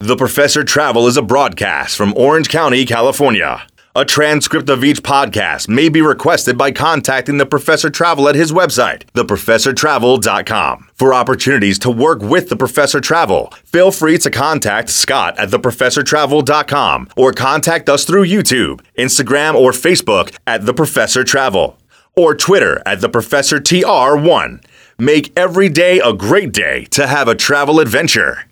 [0.00, 3.62] The Professor Travel is a broadcast from Orange County, California.
[3.94, 8.50] A transcript of each podcast may be requested by contacting the Professor Travel at his
[8.50, 10.88] website, theprofessortravel.com.
[10.94, 17.10] For opportunities to work with the Professor Travel, feel free to contact Scott at theprofessortravel.com
[17.18, 21.76] or contact us through YouTube, Instagram, or Facebook at The Professor Travel
[22.16, 24.64] or Twitter at The Professor TR1.
[24.98, 28.46] Make every day a great day to have a travel adventure.